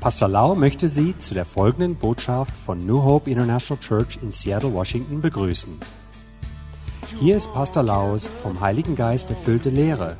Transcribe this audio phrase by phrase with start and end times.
[0.00, 4.72] Pastor Lau möchte Sie zu der folgenden Botschaft von New Hope International Church in Seattle,
[4.74, 5.80] Washington begrüßen.
[7.20, 10.16] Hier ist Pastor Laus vom Heiligen Geist erfüllte Lehre,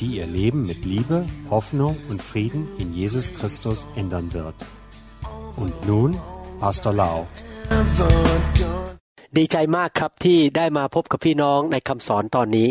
[0.00, 4.56] die Ihr Leben mit Liebe, Hoffnung und Frieden in Jesus Christus ändern wird.
[5.56, 6.10] Und nun
[6.60, 7.26] Pastor Lau.
[9.38, 12.68] ดีใจมากครับที่ได้มาพบกับพี่น้องในคำสอนตอนนี้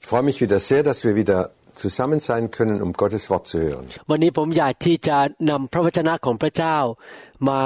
[0.00, 1.38] Ich freue mich wieder sehr, dass wir wieder
[1.82, 3.84] zusammen sein können, um Gottes Wort zu hören.
[4.10, 5.16] วันนี้ผมอยากที่จะ
[5.50, 6.76] นำพระวจนะของพระเจ้า
[7.48, 7.62] มา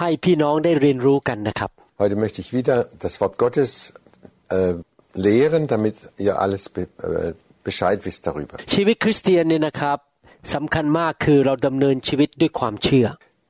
[0.00, 1.70] ให้พี่น้องได้เรียนรู้กันนะครับ
[2.02, 3.70] Heute möchte ich wieder das Wort Gottes
[4.56, 4.74] äh,
[5.26, 7.32] lehren, damit ihr alles be äh,
[7.68, 8.56] Bescheid wisst darüber.
[8.74, 9.98] ชีวิตคริสเตียนเนี่ยนะครับ
[10.54, 13.06] สำคัญมากคือเราดำเนินชีวิตด้วยความเชื่อ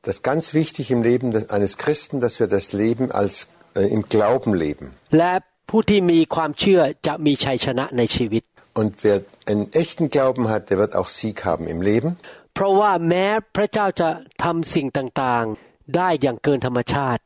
[0.06, 3.34] Das ist ganz wichtig im Leben des, eines Christen, dass wir das Leben als
[3.80, 4.86] äh, im Glauben leben.
[5.18, 5.32] และ
[5.70, 8.42] ผู้ที่มีความเชื่อจะมีชัยชนะในชีวิต
[8.80, 9.16] Und wer
[9.50, 12.10] einen echten Glauben hat, der wird auch Sieg haben im Leben.
[12.54, 13.26] เพราะว่าแม้
[13.56, 14.08] พระเจ้าจะ
[14.44, 17.22] ทำสิ่งต่างๆ ได้อย่างเกินธรรมชาติ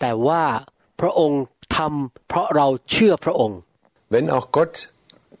[0.00, 0.44] แต่ว่า
[1.00, 1.42] พระองค์
[1.76, 3.58] ทำเพราะเราเชื่อพระองค์
[4.14, 4.74] Wenn auch Gott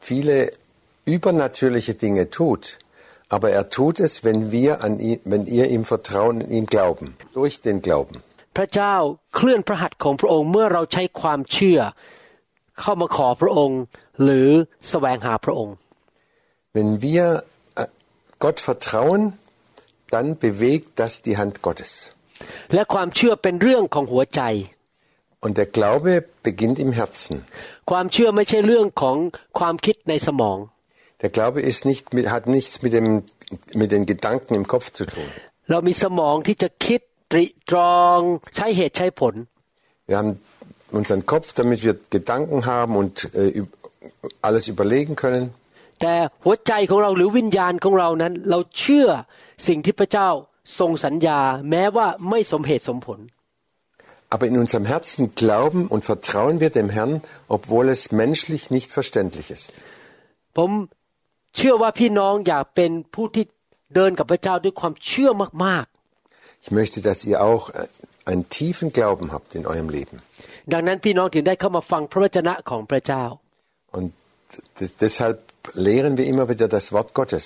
[0.08, 0.36] viele
[1.16, 2.62] übernatürliche Dinge tut,
[3.34, 7.06] aber er tut es, wenn wir an ihn, wenn ihr ihm vertrauen und ihm glauben,
[7.38, 8.16] durch den Glauben.
[8.56, 8.94] พระเจ้า
[9.34, 11.80] เคลื่อนพระหัตถ์ของพระองค์เมื่อเราใช้ความเชื่อ
[12.80, 13.80] เข้ามาขอพระองค์
[14.22, 14.48] หรือ
[14.88, 15.74] แสวงหาพระองค์
[16.76, 17.24] Wenn wir
[17.80, 17.86] äh,
[18.44, 19.22] Gott vertrauen,
[20.14, 21.90] dann bewegt das die Hand Gottes.
[22.74, 24.42] และความเชื่อเป็นเรื่องของหัวใจ
[25.44, 26.12] Und der Glaube
[26.48, 27.34] beginnt im Herzen.
[27.90, 29.16] ความเชื่อไม่ใช่เรื่องของ
[29.58, 30.58] ความคิดในสมอง
[31.22, 33.06] Der Glaube ist nicht mit, hat nichts mit, dem,
[33.80, 35.28] mit den Gedanken im Kopf zu tun.
[35.70, 37.00] เรามีสมองที่จะคิด
[37.32, 38.18] ตริตรอง
[38.56, 39.34] ใช้เหตุใช้ผล
[40.08, 40.32] Wir haben
[40.98, 43.77] unseren Kopf, damit wir Gedanken haben und äh, üb-
[44.46, 45.44] alles überlegen können.
[46.00, 49.08] แต่หัวใจของเราหรือวิญญาณของเรานั้น เราเชื่อ
[49.68, 50.28] สิ่งที่พระเจ้า
[50.78, 53.20] ทรงสัญญา แม้ว่าไม่สมเหตุสมผล
[54.34, 57.14] Aber in unserem Herzen glauben und vertrauen wir dem Herrn,
[57.56, 59.68] obwohl es menschlich nicht verständlich ist.
[60.56, 60.70] ผม
[61.56, 63.44] เชื่อว่าพี่น้องอยากเป็นผู้ที่
[63.94, 65.30] เดินกับพระเจ้าด้วยความเชื่อ
[65.66, 65.86] มาก
[66.64, 67.86] Ich möchte, dass ihr auch äh,
[68.30, 70.16] einen tiefen Glauben habt in eurem Leben.
[70.44, 73.24] ๆ ดังนั้นพี่น้องถึงได้เข้ามาฟังพระวจนะของพระเจ้า
[73.96, 74.06] Und
[74.80, 75.38] d- deshalb
[75.88, 77.44] lehren wir immer wieder das Wort Gottes.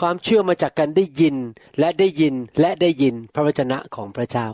[0.00, 1.36] ความเชื่อมาจากการได้ยิน
[1.80, 4.48] และได้ยินและได้ยินพระวจนะของพระเจ้า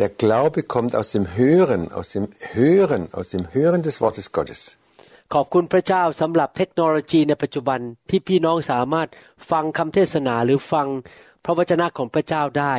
[0.00, 4.60] Der Glaube kommt aus dem Hören, aus dem Hören, aus dem Hören des Wortes Gottes.
[5.34, 7.80] ขอบคุณพระเจ้าสำหรับเทคโนโลยีในปัจจุบัน
[8.10, 9.08] ที่พี่น้องสามารถ
[9.50, 10.86] ฟังคำเทศนาหรือฟัง
[11.44, 12.74] พระวจนะของพระเจ้าได้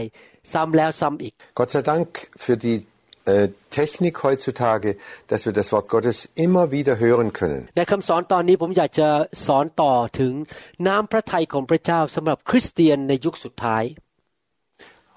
[0.54, 2.08] ซ้ำแล้วซ้ำอีก Gott sei Dank
[2.44, 2.86] für die äh,
[3.27, 7.69] äh, Technik heutzutage, dass wir das Wort Gottes immer wieder hören können.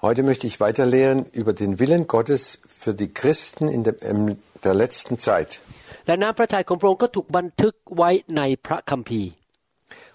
[0.02, 4.74] Heute möchte ich weiterlehren über den Willen Gottes für die Christen in der, in der
[4.74, 5.60] letzten Zeit.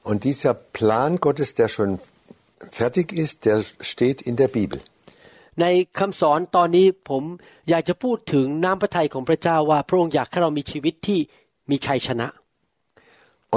[0.04, 2.00] Und dieser Plan Gottes, der schon
[2.72, 4.82] fertig ist, der steht in der Bibel.
[5.62, 5.66] ใน
[6.00, 7.24] คำสอนตอนนี้ผม
[7.70, 11.20] อยากจะพูดถึงน้ำพระทัยของพระเจ้าว่าพระองค์อยากให้เรามีชีวิตที่
[11.70, 12.28] มีชัยชนะ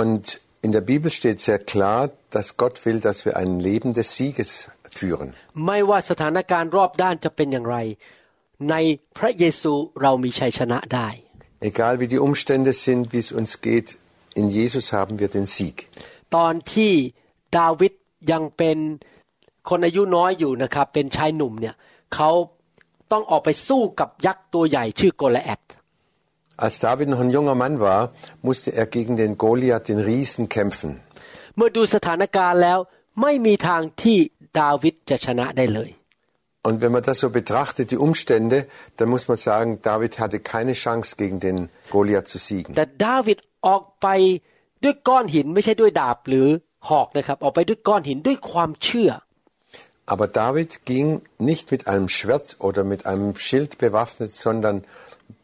[0.02, 0.24] Und
[0.66, 2.00] in der Bibel steht sehr klar,
[2.34, 4.50] dass Gott will, dass wir ein Leben des Sieges
[4.98, 5.28] führen.
[5.66, 7.76] ไม่ว่าสถานการณ์รอบด้านจะเป็นอย่างไร
[8.70, 8.74] ใน
[9.18, 9.72] พระเยซู
[10.02, 11.08] เรามีชัยชนะได้
[11.70, 13.88] Egal wie die Umstände sind, wie es uns geht,
[14.40, 15.76] in Jesus haben wir den Sieg.
[16.36, 16.92] ตอนที่
[17.58, 17.92] ดาวิด
[18.32, 18.78] ยังเป็น
[19.68, 21.74] คนอายุน้อยอยู่นะครับเป็นชายหนุ่มเนี่ย
[22.14, 22.30] เขา
[23.12, 25.62] ต้องออกไปสู้กับยักษ์ตัวใหญ่ชื่อโกลแอด
[26.64, 28.02] Als David noch ein junger Mann war,
[28.42, 30.90] musste er gegen den Goliath, den Riesen, kämpfen.
[31.56, 32.78] เมื่อดูสถานการณ์แล้ว
[33.22, 34.18] ไม่มีทางที่
[34.60, 35.90] ดาวิดจะชนะได้เลย
[36.66, 38.58] Und wenn man das so betrachtet, die Umstände,
[38.96, 41.56] dann muss man sagen, David hatte keine Chance, gegen den
[41.94, 42.70] Goliath zu siegen.
[42.76, 44.06] แต่ดาวิดออกไป
[44.84, 46.46] ด้วยก้อนหินไม่ใช่ด้วยดาบหรือ
[46.88, 49.10] หอกนะครับ ออกไปด้วยก้อนหินด้วยความเชื่อ
[50.07, 54.83] Aber David ging nicht mit einem Schwert oder mit einem Schild bewaffnet, sondern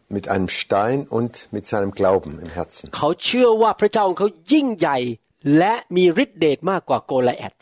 [0.09, 2.85] mit einem Stein und mit seinem Glauben im Herzen.
[2.97, 4.97] เขาเชื่อว่าพระเจ้าของเขายิ่งใหญ่
[5.57, 7.55] และมีฤทธิเดชมากกว่าโกลแอด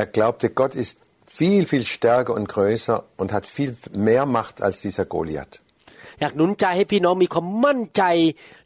[0.00, 0.94] Er glaubte, Gott ist
[1.38, 3.70] viel, viel stärker und größer und hat viel
[4.08, 5.54] mehr Macht als dieser Goliath.
[6.20, 8.02] อยากหนุนใจให้พี่น้องมีความมั่นใจ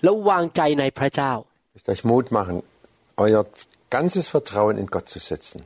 [0.03, 1.33] และวางใจในพระเจ้า
[1.69, 2.56] Ich möchte euch Mut machen,
[3.25, 3.43] euer
[3.97, 5.59] ganzes Vertrauen in Gott zu setzen.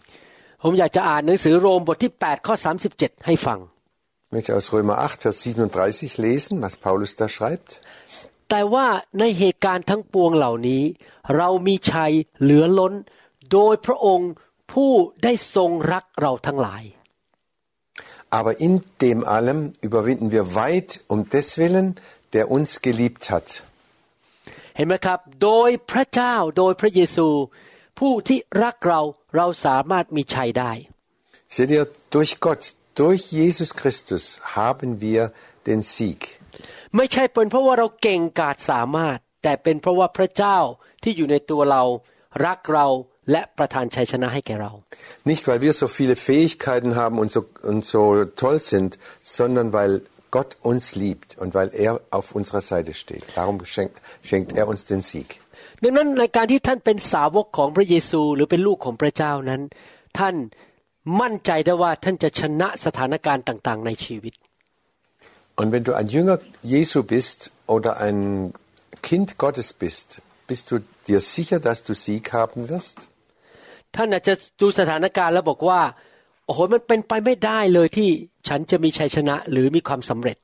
[0.65, 2.56] ผมอยากจะอ่านหนังสือโรมบทที่8ข้อ
[2.92, 3.60] 37ให้ฟัง
[4.27, 7.69] Ich möchte aus Römer 8, Vers 37 lesen, was Paulus da schreibt.
[8.50, 8.88] แต่ว่า
[9.19, 10.83] ในเหตุการณ์ทั้งปวงเหล่านี้
[11.38, 12.94] เรามีชัยเหลือล้น
[13.51, 14.31] โดยพระองค์
[14.74, 14.92] ผู้
[15.24, 16.83] ได้ทรงรักเราทั้งหลาย
[18.38, 18.74] Aber in
[19.04, 21.88] dem allem überwinden wir weit um des Willen,
[22.33, 23.48] der uns geliebt hat.
[24.75, 27.27] เห็นไหมครับ โดยพระเจ้า โดยพระเยซู
[28.00, 29.01] ผู้ที่รักเรา
[29.37, 30.73] เราสามารถมีชัยได้
[31.55, 31.85] Seht ihr,
[32.17, 32.62] durch Gott,
[33.02, 34.25] durch Jesus Christus
[34.58, 35.23] haben wir
[35.69, 36.20] den Sieg.
[36.96, 40.58] ไม่ใช่เป็นเพราะว่าเราเก่งกาจสามารถ แต่เป็นเพราะว่าพระเจ้า
[41.02, 41.82] ที่อยู่ในตัวเรา
[42.46, 42.87] รักเรา
[43.32, 44.73] และประทานชัยชนะให้แก่เรา
[45.31, 47.40] Nicht, weil wir so viele Fähigkeiten haben und so,
[47.70, 48.02] und so
[48.43, 48.90] toll sind,
[49.38, 49.93] sondern weil
[50.37, 53.25] Gott uns liebt und weil er auf unserer Seite steht.
[53.38, 53.96] Darum schenkt,
[54.29, 55.40] schenkt er uns den Sieg.
[55.83, 59.62] ดังนั้นในการที่ท่านเป็นสาวกของพระเยซูหรือเป็นลูกของพระเจ้านั้น
[60.19, 60.35] ท่าน
[61.21, 64.33] มั่นใจได้ว่าท่านจะชนะสถานการณ์ต่าง ๆ ในชีวิต
[65.59, 66.38] Und wenn du ein Jünger
[66.75, 67.39] Jesu bist
[67.74, 68.19] oder ein
[69.07, 70.07] Kind Gottes bist,
[70.51, 70.75] bist du
[71.07, 72.97] dir sicher, dass du Sieg haben wirst?
[73.95, 75.81] ท่านอาจจะดูสถานการณ์แล้วบอกว่า
[76.45, 78.09] โอ้โห มันเป็นไปไม่ได้เลยที่
[78.47, 80.38] ฉันจะมีชัยชนะหรือมีความสำเร็จ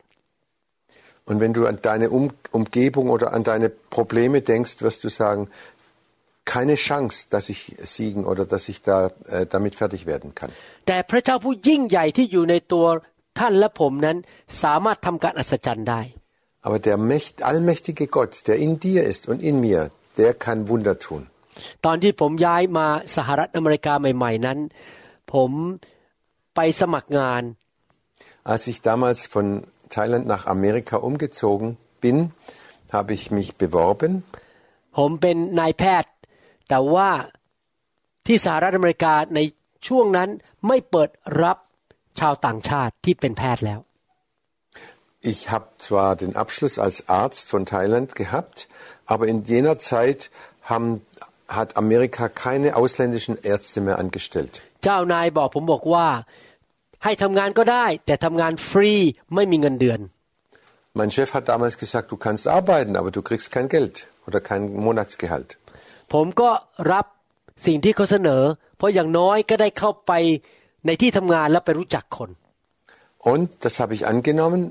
[1.29, 2.25] Und wenn du an deine um
[2.59, 5.49] Umgebung oder an deine Probleme denkst, wirst du sagen,
[6.45, 10.51] keine Chance, dass ich siegen oder dass ich da äh, damit fertig werden kann.
[10.87, 12.87] แต่พระเจ้าผู้ยิ่งใหญ่ที่อยู่ในตัว
[13.39, 14.17] ท่านและผมนั้น
[14.63, 16.01] สามารถทำการอัศจรรย์ได้
[16.67, 19.81] Aber der Mächt, allmächtige Gott, der in dir ist und in mir,
[20.21, 21.23] der kann Wunder tun.
[21.85, 22.87] ตอนที่ผมย้ายมา
[23.17, 24.59] สหรัฐอเมริกาใหม่ ๆนั้น
[25.33, 25.51] ผม
[26.55, 27.43] ไปสมัครงาน
[28.53, 29.47] Als ich damals von
[29.97, 31.69] Thailand nach Amerika umgezogen
[32.03, 32.17] bin,
[32.97, 34.13] habe ich mich beworben
[34.97, 36.13] ผมเป็นนายแพทย์
[36.69, 37.11] แต่ว่า
[38.27, 39.41] ที่สหรัฐอเมริกาใน
[39.89, 40.29] ช่วงนั้น
[40.69, 41.11] ไม่เปิด
[41.43, 41.59] รับ
[42.21, 43.81] ชาวต่างชาติที่เป็นแพทย์แล้ว
[45.33, 48.57] Ich habe zwar den Abschluss als Arzt von Thailand gehabt,
[49.13, 50.21] aber in jener Zeit
[50.71, 50.91] haben,
[51.59, 54.55] hat Amerika keine ausländischen Ärzte mehr angestellt.
[54.85, 56.07] เจ้านายบอกผมบอกว่า
[57.04, 58.94] ให้ทำงานก็ได้ แต่ทำงานฟรี
[59.36, 60.00] ไม่มีเงินเดือน
[61.00, 63.96] Mein Chef hat damals gesagt, du kannst arbeiten, aber du kriegst kein Geld
[64.28, 65.50] oder kein Monatsgehalt.
[66.14, 66.50] ผมก็
[66.94, 67.06] รับ
[67.66, 68.44] สิ่งที่เขาเสนอ
[68.78, 70.12] เพราะอย่างน้อยก็ได้เข้าไป
[70.86, 72.30] ในที่ทำงานแล้วไปรู้จักคน
[73.32, 74.62] Und das habe ich angenommen.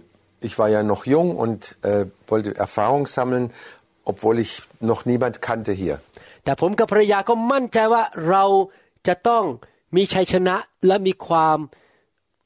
[0.48, 1.60] Ich war ja noch jung und
[1.90, 3.44] äh, wollte Erfahrung sammeln,
[4.10, 4.50] obwohl ich
[4.90, 5.96] noch niemand kannte hier.
[6.44, 8.44] แต่ผมกับภรรยาก็มั่นใจว่าเรา
[9.06, 9.44] จะต้อง
[9.96, 11.58] มีชัยชนะและมีความ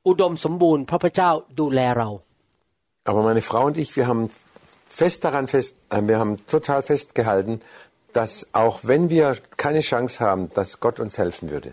[0.07, 2.09] อุดมสมบูรณ์เพราะพระเจ้าดูแลเรา
[3.09, 4.23] Aber meine Frau und ich, wir haben
[5.01, 7.53] fest daran fest, äh, wir haben total festgehalten,
[8.17, 9.25] dass auch wenn wir
[9.55, 11.69] keine Chance haben, dass Gott uns helfen würde.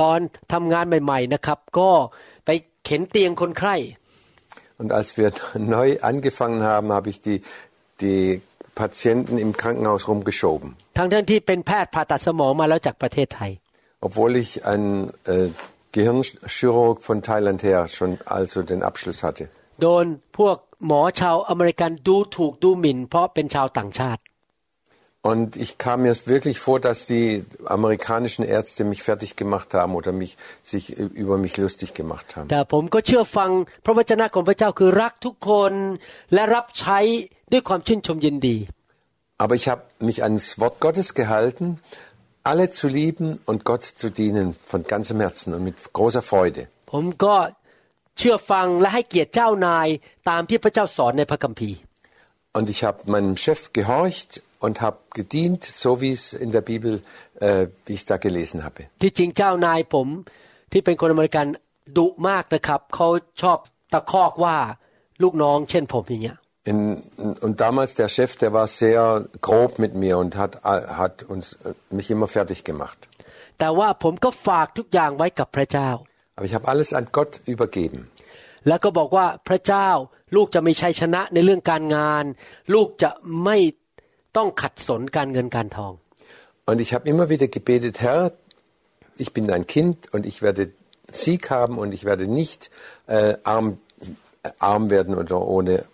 [0.00, 0.18] ตอน
[0.52, 1.90] ทำงานใหม่ๆนะครับ ก็
[2.46, 2.50] ไป
[2.84, 3.76] เข็นเตียงคนไข้
[4.80, 5.28] Und als wir
[5.76, 7.38] neu angefangen haben, habe ich die,
[8.04, 8.22] die
[8.82, 10.68] Patienten im Krankenhaus rumgeschoben.
[10.96, 13.52] ทั้งๆที่เป็นแพทย์ผ่าตัดสมองมาแล้วจากประเทศไทย
[14.06, 14.84] Obwohl ich ein
[15.34, 15.48] äh,
[15.94, 19.44] Gehirnchirurg von Thailand her schon also den Abschluss hatte.
[19.82, 20.06] โดน
[20.38, 20.56] พวก
[20.86, 24.22] หมอชาวอเมริกันดูถูกดูหมิ่น เพราะเป็นชาวต่างชาติ
[25.30, 30.10] Und ich kam mir wirklich vor, dass die amerikanischen Ärzte mich fertig gemacht haben oder
[30.10, 32.48] mich, sich über mich lustig gemacht haben.
[32.52, 33.50] แต่ผมก็เชื่อฟัง
[33.84, 35.72] พระวจนะของพระเจ้าคือรักทุกคน
[36.34, 36.98] และรับใช้
[37.52, 38.56] ด้วยความชื่นชมยินดี
[39.42, 41.66] Aber ich habe mich ans Wort Gottes gehalten,
[42.50, 46.62] alle zu lieben und Gott zu dienen von ganzem Herzen und mit großer Freude.
[46.92, 47.36] ผมก็
[48.18, 49.88] เชื่อฟังและให้เกียรติเจ้านาย
[50.28, 51.78] ตามที่พระเจ้าสอนในพระคัมภีร์
[52.58, 54.30] Und ich habe meinem Chef gehorcht
[54.64, 56.92] und habe gedient, so wie es in der Bibel,
[57.40, 58.80] äh, wie ich da gelesen habe.
[59.02, 60.08] ที่จริงเจ้านายผม
[60.72, 61.46] ที่เป็นคนอเมริกัน
[61.96, 63.08] ดุมากนะครับเขา
[63.42, 63.58] ชอบ
[63.92, 64.56] ตะคอกว่า
[65.22, 67.02] ลูกน้องเช่นผมอย่างเงี้ย In,
[67.40, 71.74] und damals der Chef, der war sehr grob mit mir und hat, hat uns, äh,
[71.90, 72.98] mich immer fertig gemacht.
[73.58, 75.90] แต่ว่าผมก็ฝากทุกอย่างไว้กับพระเจ้า
[76.36, 78.00] Aber ich habe alles an Gott übergeben.
[78.68, 79.88] แล้วก็บอกว่าพระเจ้า
[80.36, 82.24] ลูกจะมีชัยชนะในเรื่องการงาน
[82.74, 83.10] ลูกจะ
[83.44, 83.58] ไม่
[84.36, 85.92] ต้องขัดสนการเงินการทอง
[86.68, 88.32] Und ich habe immer wieder gebetet, Herr,
[89.16, 90.72] ich bin dein Kind und ich werde
[91.10, 92.70] Sieg haben und ich werde nicht
[93.06, 93.78] äh, arm,
[94.42, 95.84] äh, arm werden oder ohne,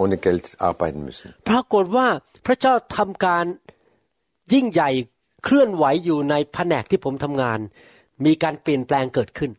[0.00, 1.28] ohne Geld arbeiten müssen.
[1.50, 2.06] ปรากฏว่า
[2.46, 3.44] พระเจ้าทำการ
[4.52, 4.90] ยิ่งใหญ่
[5.44, 7.58] เคลื่อนไหวอยู่ในแผนกที่ผมทำงาน
[8.24, 9.52] มีการเปลี่ยนแปลงเกิดขึ้น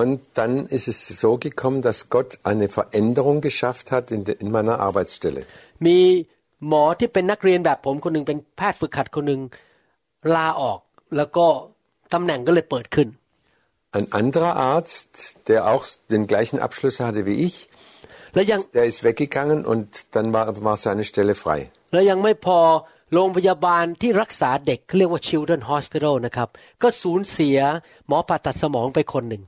[0.00, 4.48] Und dann ist es so gekommen, dass Gott eine Veränderung geschafft hat in, de, in
[4.56, 5.42] meiner Arbeitsstelle.
[5.86, 5.98] มี
[6.68, 9.40] หมอที่เป็นนักเรียนแบบผมคนหนึ่งเป็นแพทย์ฝึกหัดคนหนึ่ง
[10.34, 10.80] ลาออก
[11.16, 11.46] แล้วก็
[12.14, 13.08] ตำแหน่งก็เลยเปิดขึ้น
[13.98, 15.10] Ein anderer Arzt,
[15.48, 17.56] der auch den gleichen Abschluss hatte wie ich,
[18.36, 21.60] แล้วยัง der ist weggegangen und dann war, war seine Stelle frei.
[21.92, 22.58] แล้วยังไม่พอ
[23.14, 26.48] โรงพยาบาลที่รักษาเด็กเขาเรียกว่า Children Hospital นะครับ
[26.82, 27.58] ก็สูญเสีย
[28.08, 29.42] หมอผ่าตัดสมองไปคนหนึ่ง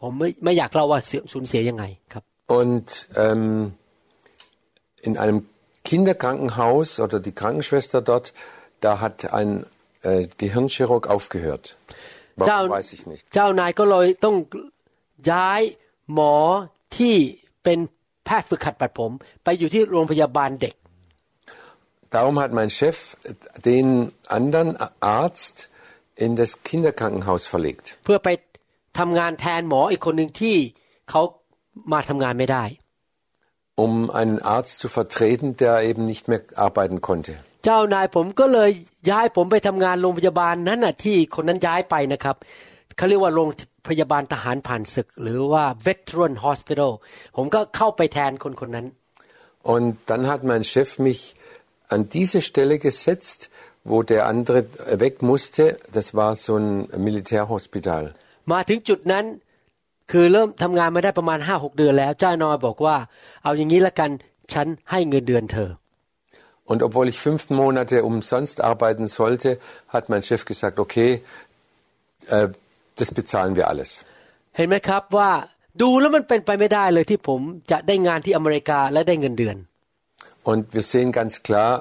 [0.00, 2.22] ผมไม่ไม่อยากเล่าว่าเสียสูญเสียยังไงครับ
[2.60, 2.88] Und
[3.24, 3.72] ähm,
[5.06, 5.38] in einem
[5.88, 8.26] Kinderkrankenhaus oder die Krankenschwester dort,
[8.80, 9.66] da hat ein
[10.02, 11.64] äh, Gehirnchirurg aufgehört.
[12.48, 13.24] เจ้า Warum weiß ich nicht.
[13.34, 14.36] เจ้านายก็เลยต้อง
[15.30, 15.60] ย้าย
[16.14, 16.36] หมอ
[16.96, 17.16] ที่
[17.64, 17.78] เป็น
[18.24, 19.12] แพทย์ฝึกขัดปัดผม
[19.44, 20.74] ไปอยู่ที่โรงพยาบาลเด็ก
[22.14, 23.16] Darum hat mein Chef
[23.70, 23.86] den
[24.38, 24.68] anderen
[25.00, 25.56] Arzt
[26.24, 27.86] in das Kinderkrankenhaus verlegt.
[28.04, 28.28] เพื่อไป
[28.98, 30.56] ทำงานแทนหมออีกคนหนึ่งที่
[31.10, 31.22] เขา
[31.92, 32.64] มาทำงานไม่ได้
[33.84, 37.34] um einen Arzt zu vertreten, der eben nicht mehr arbeiten konnte.
[37.64, 38.70] เจ้านายผมก็เลย
[39.10, 42.36] ย้ายผมไปทำงานโรงพยาบาลนั้นน่ะที่คนนั้นย้ายไปนะครับ
[42.96, 43.48] เขาเรียกว่าโรง
[43.88, 46.92] พยาบาลทหารผ่านศึก หรือว่า veteran hospital
[47.36, 48.86] ผมก็เข้าไปแทนคนคนนั้น
[49.74, 51.20] Und dann hat mein Chef mich
[51.94, 53.40] an diese Stelle gesetzt,
[53.90, 54.58] wo der andere
[55.04, 55.62] weg musste.
[55.92, 56.68] Das war so ein
[57.06, 58.02] Militärhospital.
[58.52, 59.24] มาถึงจุดนั้น
[60.12, 62.96] คือเริ่มทำงานมาได้ประมาณห้าหกเดือนแล้ว เจ้านายบอกว่า
[63.42, 64.10] เอาอย่างนี้ละกัน
[64.54, 65.70] ฉันให้เงินเดือนเธอ
[66.70, 69.50] Und obwohl ich fünf Monate umsonst arbeiten sollte,
[69.94, 71.22] hat mein Chef gesagt, okay,
[72.26, 72.48] äh,
[73.00, 73.90] das bezahlen wir alles.
[74.56, 75.30] เห็นไหมครับว่า
[75.82, 77.40] ดูแล้วมันเป็นไปไม่ได้เลยที่ผม
[77.70, 79.56] จะได้งานที่อเมริกาและได้เงินเดือน
[80.50, 81.72] Und wir sehen ganz klar,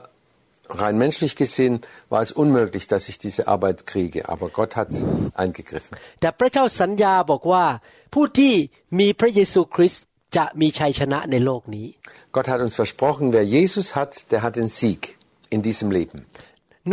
[0.82, 4.28] rein menschlich gesehen war es unmöglich, dass ich diese Arbeit kriege.
[4.34, 4.90] Aber Gott hat
[5.44, 5.94] eingegriffen.
[6.22, 7.66] แต่พระเจ้าสัญญาบอกว่า
[8.14, 8.54] ผู้ที่
[9.00, 10.04] มีพระเยซูคริสต์
[10.38, 11.88] จะมีชัยชนะในโลกนี้
[12.36, 15.02] Gott hat uns versprochen, wer Jesus hat, der hat den Sieg
[15.56, 16.20] in diesem Leben.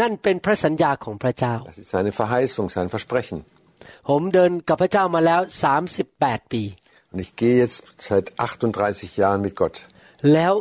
[0.00, 3.38] นั่นเป็นพระสัญญาของพระเจ้า Das ist seine Verheißung, sein Versprechen.
[4.08, 5.40] ผมเดินกับพระเจ้ามาแล้ว
[5.96, 6.62] 38 ปี
[7.12, 7.78] Und ich gehe jetzt
[8.08, 9.76] seit 38 Jahren mit Gott.
[10.32, 10.54] แล้ว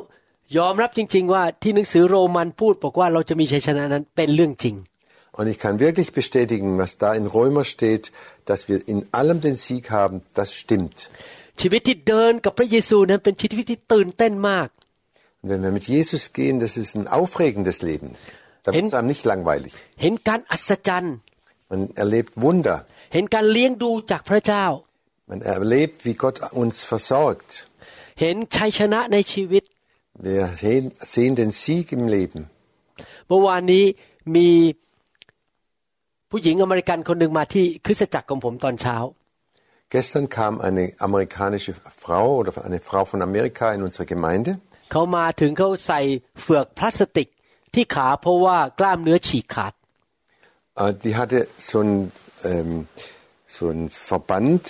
[0.58, 4.78] ยอมรับจริง ๆ ว่าที่หนังสือโรมันพูดบอกว่าเราจะมีชัยชนะนั้นเป็นเรื่องจริง
[5.40, 8.12] Und ich kann wirklich bestätigen, was da in Römer steht,
[8.50, 10.98] dass wir in allem den Sieg haben, das stimmt.
[11.62, 14.70] ชีวิตที่เดินกับพระเยซูนั้นเป็นชีวิตที่ตื่นเต้นมาก
[15.42, 18.10] Und wenn wir mit Jesus gehen, das ist ein aufregendes Leben.
[18.64, 19.72] Da wird es einem nicht langweilig.
[20.02, 21.16] เห็นการอัศจรรย์
[21.72, 22.78] Man erlebt Wunder.
[23.13, 24.65] เห็นการเลี้ยงดูจากพระเจ้า
[25.31, 27.51] Man erlebt, wie Gott uns versorgt.
[28.21, 29.63] เห็นชัยชนะในชีวิต
[30.29, 30.85] Wir sehen
[31.15, 32.41] sehen den Sieg im Leben.
[33.29, 33.85] เมื่อวานนี้
[34.37, 34.49] มี
[36.31, 38.97] ผู้หญิงอเมริกันคนหนึ่งมาที่คริสตจักรของผมตอนเช้า
[39.95, 41.73] Gestern kam eine amerikanische
[42.03, 44.51] Frau oder eine Frau von Amerika in unsere Gemeinde.
[44.93, 46.01] เขามาถึงเขาใส่
[46.43, 47.29] เฟือกพลาสติก
[47.75, 49.73] ที่ขาเพราะว่ากล้ามเนื้อฉีกขาด
[50.83, 52.13] Äh, Die hatte so ein,
[52.44, 52.88] ähm,
[53.56, 54.64] so ein Verband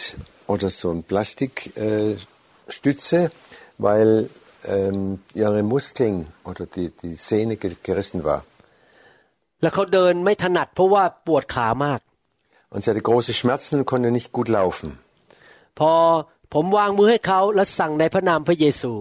[0.53, 3.19] oder so ein Plastikstütze, äh, Stütze,
[3.77, 4.29] weil
[4.65, 8.41] ähm, ihre Muskeln oder die, die Sehne ge- gerissen war.
[9.61, 11.99] แล้วเขาเดินไม่ถนัดเพราะว่าปวดขามาก
[12.73, 14.89] Und sie hatte große Schmerzen und konnte nicht gut laufen.
[15.79, 15.91] พอ
[16.53, 18.93] ผมวางมือให้เขาแล้วสั่งในพระนามพระเยซู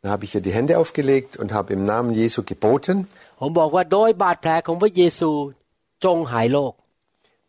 [0.00, 2.96] Dann habe ich ihr die Hände aufgelegt und habe im Namen Jesu geboten.
[3.38, 3.42] ผ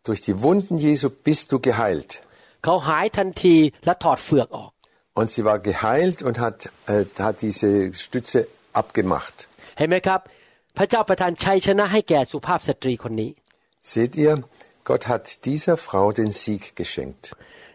[0.06, 2.10] Durch die Wunden Jesu bist du geheilt.
[2.64, 4.70] เขาหายทันทีและถอดเฟือกออก
[5.18, 6.58] Und sie war geheilt und hat,
[6.92, 7.70] äh, hat diese
[8.04, 8.38] Stütze
[8.80, 9.36] abgemacht.
[9.78, 10.20] เห็นไหมครับ
[10.76, 13.30] พระเจ้าประทานชัยชนะให้แก่สุภาพสตรีคนนี้
[13.90, 14.34] Seht ihr,
[14.88, 17.24] Gott hat dieser Frau den Sieg geschenkt.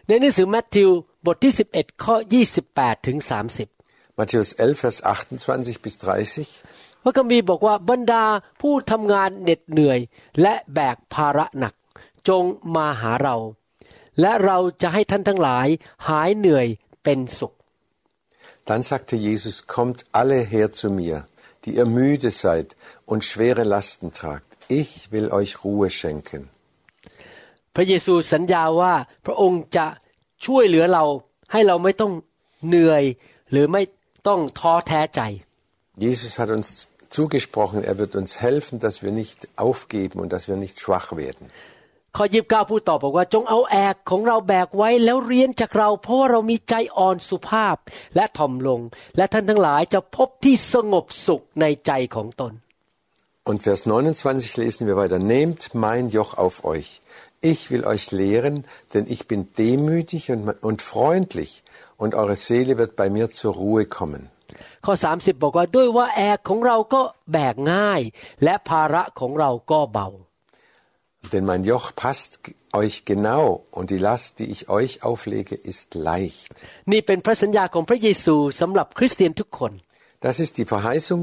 [0.08, 0.90] ในหนังสือแมทธิว
[1.26, 2.14] บทที่ 11 ข้อ
[2.60, 3.18] 28 ถึง
[3.68, 7.02] 30 Matthäus 11, Vers 28 bis 30.
[7.04, 8.24] พระคัมภีร์บอกว่าบรรดา
[8.60, 9.98] ผู้ทำงานเหน็ดเหนื่อย
[10.42, 11.74] และแบกภาระหนัก
[12.28, 12.44] จง
[12.76, 13.36] มาหาเรา
[14.20, 15.68] และเราจะให้ท่านทั้งหลาย
[16.08, 16.66] หายเหนื่อย
[17.04, 17.52] เป็นสุข
[18.70, 21.16] Dann sagte Jesus, kommt alle her zu mir,
[21.64, 22.68] die ihr müde seid
[23.10, 24.48] und schwere Lasten tragt.
[24.68, 26.42] Ich will euch Ruhe schenken.
[27.74, 28.94] พระเยซูสัญญาว่า
[29.26, 29.86] พระองค์จะ
[30.46, 31.04] ช่วยเหลือเรา
[31.52, 32.12] ให้เราไม่ต้อง
[32.68, 33.04] เหนื่อย
[33.50, 33.82] หรือไม่
[34.28, 35.20] ต้องท้อแท้ใจ
[36.06, 36.68] Jesus hat uns
[37.16, 41.44] zugesprochen, er wird uns helfen, dass wir nicht aufgeben und dass wir nicht schwach werden.
[42.16, 47.76] ข้อยีบเก้าพูดต่อบอกว่าจงเอาแอกของเราแบกไว้แล้วเรียนจากเรา เพราะว่าเรามีใจอ่อนสุภาพ
[48.16, 48.80] และถ่อมลง
[49.16, 52.52] และท่านทั้งหลายจะพบที่สงบสุขในใจของตน
[53.50, 55.18] Und Vers 29 lesen wir weiter.
[55.18, 56.88] Nehmt mein Joch auf euch.
[57.40, 58.56] Ich will euch lehren,
[58.94, 61.64] denn ich bin demütig und, und freundlich
[61.96, 64.22] und eure Seele wird bei mir zur Ruhe kommen.
[64.86, 68.00] ข้อ 30 บอกว่าด้วยว่าแอกของเราก็แบกง่าย
[68.44, 70.08] และภาระของเราก็เบา
[71.32, 72.30] Denn mein Joch passt
[72.72, 76.54] euch genau und die Last, die ich euch auflege, ist leicht.
[76.92, 79.72] นี่เป็นพระสัญญาของพระเยซูสำหรับคริสเตียนทุกคน
[80.26, 81.20] Das ist die Verheißung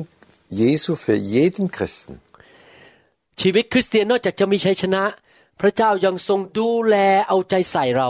[0.62, 2.14] Jesu für jeden Christen.
[3.42, 5.04] ชีวิตคริสเตียนนอกจากจะมีชัยชนะ
[5.62, 6.96] พระเจ้ายังทรงดูแล
[7.28, 8.10] เอาใจใส่เรา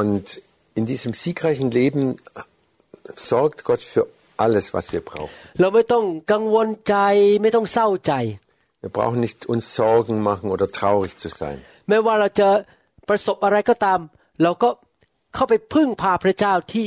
[0.00, 0.24] Und
[0.78, 2.02] in diesem siegreichen Leben
[3.30, 4.02] sorgt Gott für
[4.44, 5.36] alles, was wir brauchen.
[5.60, 6.96] เราไม่ต้องกังวลใจ
[7.42, 8.12] ไม่ต้องเศร้าใจ
[8.84, 11.58] Wir brauchen nicht uns Sorgen machen oder traurig zu sein.
[11.88, 12.48] ไม่ว่าเราจะ
[13.08, 14.00] ประสบอะไรก็ตาม
[14.42, 14.68] เราก็
[15.34, 16.86] เข้าไปพึ่งพาพระเจ้าที่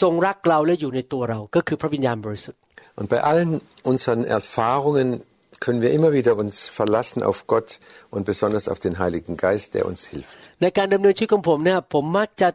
[0.00, 2.60] ทรงรักเราและอยู่ในตัวเรา ก็คือพระวิญญาณบริสุทธิ์
[2.98, 3.52] Und bei allen
[3.90, 5.08] unseren Erfahrungen
[5.64, 7.68] können wir immer wieder uns verlassen auf Gott
[8.14, 10.34] und besonders auf den Heiligen Geist, der uns hilft.
[10.62, 12.48] ในการดำเนินชีวิตของผมเนี่ยผมมักจะ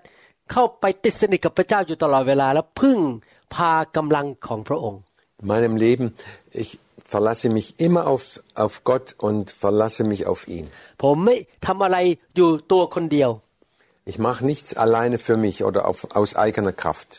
[0.52, 2.98] เข้าไปติดสนิทกับพระเจ้าอยู่ตลอดเวลา และพึ่ง
[3.56, 5.02] พากำลังของพระองค์
[5.42, 6.08] In meinem Leben,
[6.62, 6.72] ich
[7.14, 8.24] verlasse mich immer auf,
[8.56, 10.66] auf Gott und verlasse mich auf ihn.
[11.04, 11.98] ผมไม่ทำอะไร
[12.36, 13.32] อยู่ตัวคนเดียว
[14.12, 17.10] Ich mache nichts alleine für mich oder auf, aus eigener Kraft.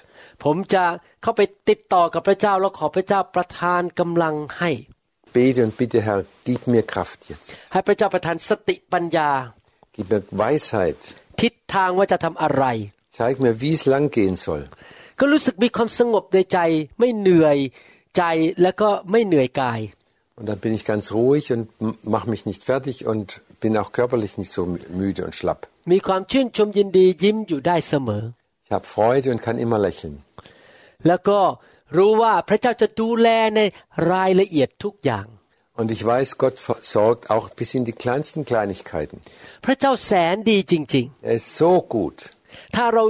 [0.45, 0.85] ผมจะ
[1.23, 4.73] เข้าไปติดต่อกับพระเจ้าแล้วขอพระเจ้าประทานกำลังให้
[5.37, 7.49] Bete und bitte, Herr, gib mir Kraft jetzt.
[7.73, 9.31] ให้พระเจ้าประทานสติปัญญา
[9.97, 11.01] Gib mir Weisheit.
[11.43, 12.65] ทิศทางว่าจะทำอะไร
[13.19, 14.63] Zeig mir, wie es lang gehen soll.
[15.19, 16.59] ก็รู้สึกมีความสงบในใจ
[16.99, 17.59] ไม่เหนื่อย
[18.17, 18.23] ใจ
[18.63, 19.81] แล้วก็ไม่เหนื่อยกาย
[20.39, 21.65] Und dann bin ich ganz ruhig und
[22.15, 23.27] mache mich nicht fertig und
[23.63, 24.63] bin auch körperlich nicht so
[25.01, 25.61] müde und schlapp.
[25.93, 28.25] มีความชื่นชมยินดียิ้มอยู่ได้เสมอ
[28.67, 30.15] Ich habe Freude und kann immer lächeln.
[31.07, 31.41] แล้วก็
[31.97, 33.61] รู้ว่าพระเจ้าจะดูแลใน
[34.13, 35.27] รายละเอียดทุกอย่าง
[35.81, 36.57] Und ich weiß, Gott
[36.95, 39.17] sorgt auch bis in die kleinsten Kleinigkeiten.
[39.65, 42.19] พระเจ้าแสนดีจริง Er ist so gut.
[42.49, 43.05] ๆ ถ้าเรา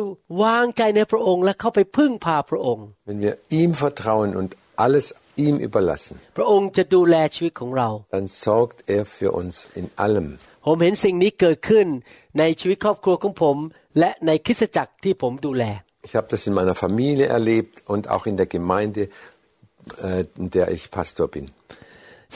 [0.44, 4.50] วางใจในพระองค์และเข้าไปพึ่งพาพระองค์ Wenn wir ihm vertrauen und
[4.84, 5.06] alles
[5.46, 10.28] ihm überlassen, พระองค์จะดูแลชีวิตของเรา dann sorgt er für uns in allem.
[10.66, 11.86] ผมเห็นสิ่งนี้เกิดขึ้น
[12.38, 13.56] ในชีวิตครอบครัวของผม
[13.98, 15.64] และในคริสตจักรที่ผมดูแล
[16.08, 19.02] Ich habe das in meiner Familie erlebt und auch in der Gemeinde,
[20.06, 21.44] äh, in der ich Pastor bin.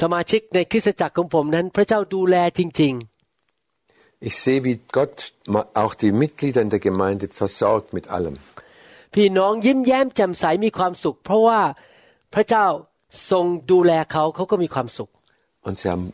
[0.01, 2.95] สมาชิกในคริสตจักรของผมนั้น พระเจ้าดูแลจริง
[4.29, 5.17] Ich sehe, wie Gott
[5.55, 8.35] ma- auch die Mitglieder in der Gemeinde versorgt mit allem.
[8.77, 11.61] ๆ พี่น้องยิ้มแย้มแจ่มใสมีความสุข เพราะว่า
[12.37, 12.67] พระเจ้า
[13.31, 15.11] ทรงดูแลเขาเขาก็มีความสุข
[15.67, 16.07] Und sie haben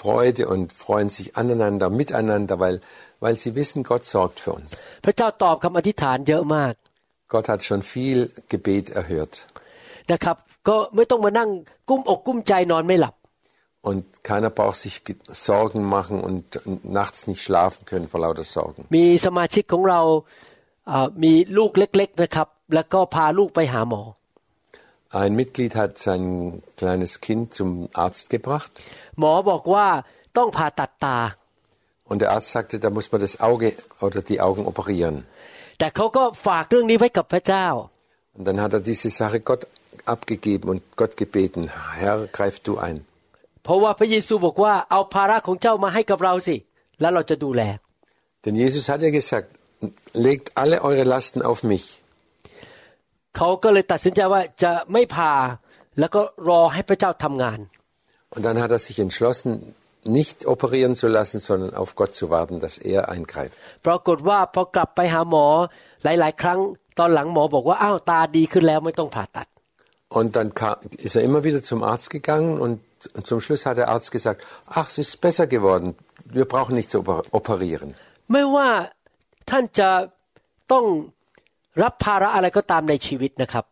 [0.00, 2.76] Freude und freuen sich aneinander, miteinander, weil,
[3.24, 4.70] weil sie wissen, Gott sorgt für uns.
[5.04, 6.74] พระเจ้าตอบคำอธิษฐานเยอะมาก
[7.32, 8.18] Gott hat schon viel
[8.52, 9.34] Gebet erhört.
[10.12, 10.36] นะครับ
[10.68, 11.50] ก็ไม่ต้องมานั่ง
[11.88, 13.14] กุ้มอกกุ้มใจนอนไม่หลับ
[13.88, 16.42] Und keiner braucht sich Ge- Sorgen machen und
[17.00, 18.80] nachts nicht schlafen können vor lauter Sorgen.
[18.96, 20.00] มีสมาชิกของเรา
[20.88, 24.02] เอ่อมีลูกเล็ก ๆนะครับ แล้วก็พาลูกไปหาหมอ
[25.22, 26.22] Ein Mitglied hat sein
[26.80, 27.70] kleines Kind zum
[28.04, 28.70] Arzt gebracht
[29.18, 29.86] หมอบอกว่า
[30.36, 31.18] ต้องผ่าตัดตา
[32.10, 33.68] und der Arzt sagte, da muss man das Auge
[34.06, 35.16] oder die Augen operieren.
[35.78, 37.66] แต่เขาก็ฝากเรื่องนี้ไว้กับพระเจ้า
[38.36, 39.62] Und dann hat er diese Sache Gott
[40.14, 41.60] abgegeben und Gott gebeten,
[42.00, 42.96] Herr, greif du ein.
[43.64, 46.56] เพราะว่าพระเยซูบอกว่าเอาภาระของเจ้ามาให้กับเราสิ
[47.00, 47.62] แล้วเราจะดูแล
[48.44, 49.48] Denn Jesus hat ja gesagt,
[50.26, 51.84] legt alle eure Lasten auf mich.
[53.36, 55.32] เขาก็เลยตัดสินใจว่าจะไม่ผ่า
[55.98, 57.60] แล้วก็รอให้พระเจ้าทำงาน
[58.34, 59.50] Und dann hat er sich entschlossen,
[60.18, 63.54] nicht operieren zu lassen, sondern auf Gott zu warten, dass er eingreift.
[63.86, 65.46] ปรากฏว่าพอกลับไปหาหมอ
[66.04, 66.58] หลาย ๆ ครั้ง
[66.98, 69.46] ตอนหลังหมอบอกว่าอ้าวตาดีขึ้นแล้วไม่ต้องผ่าตัด
[70.18, 72.78] Und dann kam, ist er immer wieder zum Arzt gegangen und,
[73.16, 74.38] und zum Schluss hat der Arzt gesagt,
[74.78, 75.88] ach, es ist besser geworden,
[76.38, 77.88] wir brauchen nicht zu oper- operieren.
[78.32, 78.68] ไม่ว่า
[79.50, 79.90] ท่านจะ
[80.72, 80.84] ต้อง
[81.82, 83.64] รับภาระอะไรก็ตามในชีวิตนะครับ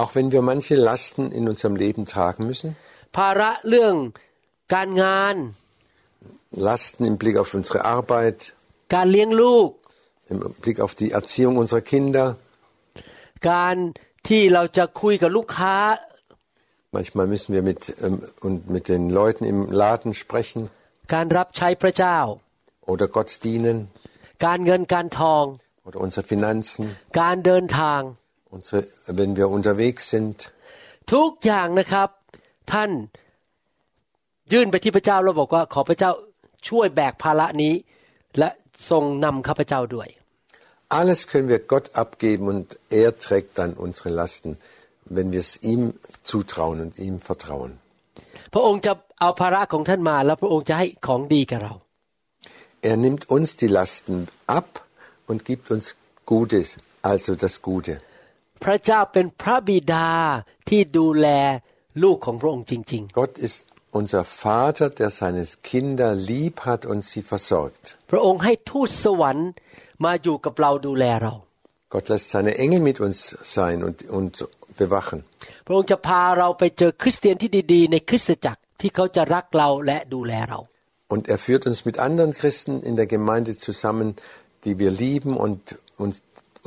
[0.00, 2.68] Auch wenn wir manche Lasten in unserem Leben tragen müssen,
[3.16, 3.94] ภาระเรื่อง
[4.74, 5.36] การงาน
[6.68, 8.38] Lasten im Blick auf unsere Arbeit,
[8.94, 9.68] การเลี้ยงลูก
[10.32, 12.26] im Blick auf die Erziehung unserer Kinder,
[13.50, 13.76] การ
[14.28, 15.76] ที่เราจะคุยกับลูกค้า
[16.96, 18.16] manchmal müssen wir mit, ähm,
[18.46, 20.60] und mit den Leuten im Laden sprechen
[21.14, 22.18] การรับใช้พระเจ้า
[22.92, 23.76] oder Gott dienen
[25.86, 26.84] การเงินการทอง oder unsere Finanzen,
[27.20, 28.00] การเดินทาง
[28.54, 28.80] unsere,
[29.18, 30.36] wenn wir unterwegs sind.
[31.12, 32.08] ทุกอย่างนะครับ
[32.72, 32.90] ท่าน
[34.52, 36.10] ยื่นไปที่พระเจ้าแล้วบอกว่าขอพระเจ้า
[36.68, 37.74] ช่วยแบกภาระนี้
[38.38, 38.50] และ
[38.90, 40.08] ทรงนำข้าพเจ้าด้วย
[41.00, 42.66] Alles können wir Gott abgeben und
[43.02, 44.50] er trägt dann unsere Lasten,
[45.16, 45.82] wenn wir es ihm
[46.30, 47.72] zutrauen und ihm vertrauen.
[48.54, 51.74] พระองค์จะเอาภาระของท่านมา แล้วพระองค์จะให้ของดีกับเรา
[52.90, 54.16] Er nimmt uns die Lasten
[54.58, 54.68] ab
[55.30, 55.84] und gibt uns
[56.32, 56.66] Gutes,
[57.10, 57.94] also das Gute.
[58.64, 60.08] พระเจ้าเป็นพระบิดา
[60.68, 61.28] ที่ดูแล
[62.02, 63.58] ลูกของพระองค์จริง Gott ist
[64.00, 67.84] unser Vater, der seine Kinder lieb hat und sie versorgt.
[67.98, 69.48] ๆ พระองค์ให้ทูตสวรรค์
[70.04, 71.34] มาอยู่กับเราดูแลเรา
[71.94, 73.18] Gott lässt seine Engel mit uns
[73.56, 74.32] sein und, und
[74.80, 75.18] bewachen.
[75.66, 80.60] พระองค์จะพาเราไปเจอคริสเตียนที่ดีๆ ในคริสตจักรที่เขาจะรักเราและดูแลเรา
[81.14, 84.08] Und er führt uns mit anderen Christen in der Gemeinde zusammen,
[84.64, 85.60] die wir lieben und
[86.02, 86.16] uns,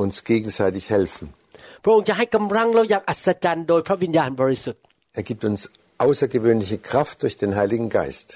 [0.04, 1.28] uns gegenseitig helfen.
[1.84, 4.82] พระองค์จะให้กำลังเราอย่างอัศจรรย์โดยพระวิญญาณบริสุทธิ์
[5.20, 5.60] Er gibt uns
[6.06, 8.28] außergewöhnliche Kraft durch den Heiligen Geist.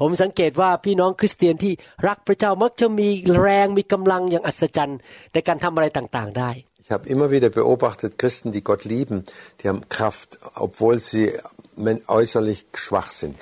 [0.00, 1.72] ผมสังเกตว่าพี่น้องคริสเตียนที่
[2.08, 3.08] รักพระเจ้ามักจะมี
[3.40, 4.98] แรงมีกำลังอย่างอัศจรรย์
[5.32, 6.50] ในการทำอะไรต่างๆได้
[6.84, 9.16] Ich habe immer wieder beobachtet, Christen, die Gott lieben,
[9.60, 10.28] die haben Kraft,
[10.66, 11.24] obwohl sie
[11.86, 13.34] men- äußerlich schwach sind.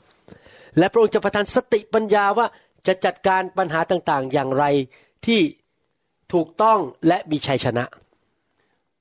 [0.79, 2.47] และพระองค์จะประทานสติปัญญาว่า
[2.87, 4.65] จะจัดการปัญหาต่างๆ อย่างไร
[5.27, 5.41] ที่
[6.33, 7.87] ถูกต้องและมีชัยชนะ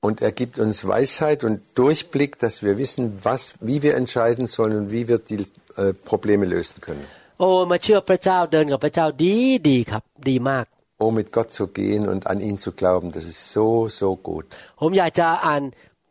[0.08, 4.74] Und er gibt uns Weisheit und Durchblick, dass wir wissen, was, wie wir entscheiden sollen
[4.80, 5.38] und wie wir die
[5.76, 7.04] äh, Probleme lösen können.
[7.38, 9.34] โอ้มาเชื่อพระเจ้าเดินกับพระเจ้าดี
[9.68, 10.66] ดีครับ ดีมาก
[11.02, 13.68] Oh, mit Gott zu gehen und an ihn zu glauben, das ist so,
[14.00, 14.46] so gut.
[14.80, 15.62] ผมอยากจะอ่าน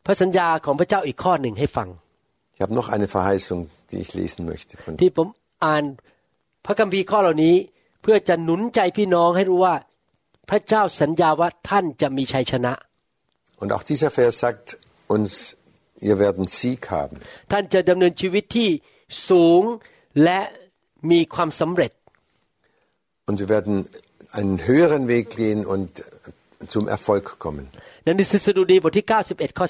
[0.06, 1.88] พระสัญญาของพระเจ้าอีกข้อหนึ่งให้ฟัง
[2.56, 4.74] Ich habe noch eine Verheißung, die ich lesen möchte.
[4.84, 5.28] Von ที่ผม
[5.66, 5.84] อ่าน
[6.66, 7.56] พระคัมภีร์ข้อเหล่านี้
[8.02, 9.76] เพื่อจะหนุนใจพี่น้องให้รู้ว่า
[10.50, 12.74] พระเจ้าสัญญาว่าท่านจะมีชัยชนะ
[13.62, 14.68] Und auch dieser Vers sagt
[15.16, 15.32] uns,
[16.08, 17.16] ihr werden Sieg haben.
[17.52, 18.70] ท่านจะดำเนินชีวิตที่
[19.30, 19.64] สูง
[20.24, 20.40] และ
[21.12, 21.92] มีความสำเร็จ
[23.30, 23.76] Und wir werden
[24.38, 25.90] einen höheren Weg gehen und
[26.74, 27.66] zum Erfolg kommen.
[28.04, 29.66] ในหนังสือสดุดีบทที่ 91 ข้อ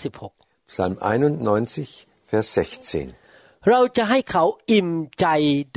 [0.73, 3.09] Psalm 91, Vers 16.
[3.09, 3.21] 16
[3.69, 5.27] เราจะให้เขาอิ่มใจ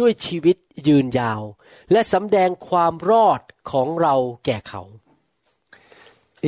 [0.01, 0.57] ด้วยชีวิต
[0.89, 1.43] ยืนยาว
[1.93, 4.83] และสำแดงความรอดของเราแก่เขา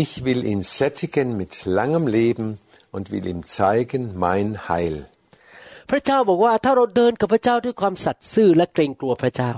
[0.02, 2.46] Ich will ihn sättigen mit langem Leben
[2.94, 4.96] und will ihm zeigen mein Heil.
[5.90, 9.52] พระเจ้าบอกว่าถ้าเราเดินกับพระเจ้าด้วยความสัตย์ซื่อและเกรงกลัวพระเจ้า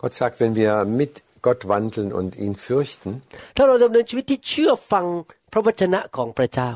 [0.00, 1.12] Gott sagt, wenn wir mit
[1.46, 3.10] Gott wandeln und ihn fürchten,
[3.56, 5.06] ถ้าเราดำเนินชีวิตที่เชื่อฟัง
[5.52, 6.70] พระวจนะของพระเจ้า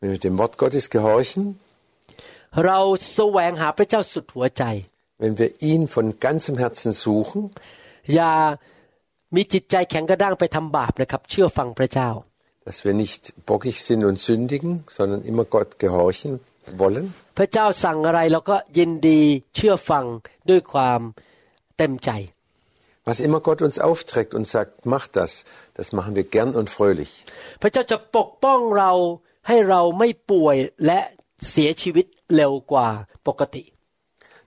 [0.00, 1.44] wenn wir dem Wort Gottes gehorchen,
[2.66, 2.78] เรา
[3.14, 4.64] แสวงหาพระเจ้าสุดหัวใจ
[5.22, 7.42] wenn wir ihn von ganzem Herzen suchen,
[8.14, 8.32] อย่า
[9.34, 12.10] มีจิตใจแข็งกระด้างไปทำบาปนะครับ เชื่อฟังพระเจ้า
[12.66, 16.40] dass wir nicht bockig sind und sündigen, sondern immer Gott gehorchen
[16.82, 17.04] wollen.
[17.38, 19.20] พระเจ้าสั่งอะไรเราก็ยินดี
[19.54, 20.04] เชื่อฟัง
[20.50, 21.00] ด้วยความ
[21.76, 22.10] เต็มใจ
[23.08, 25.44] Was immer Gott uns aufträgt und sagt, mach das,
[25.74, 27.12] das machen wir gern und fröhlich.
[27.62, 28.92] พระเจ้าจะปกป้องเรา
[29.48, 31.00] ให้เราไม่ป่วยและ
[31.50, 32.88] เสียชีวิตเร็วกว่า
[33.28, 33.64] ปกติ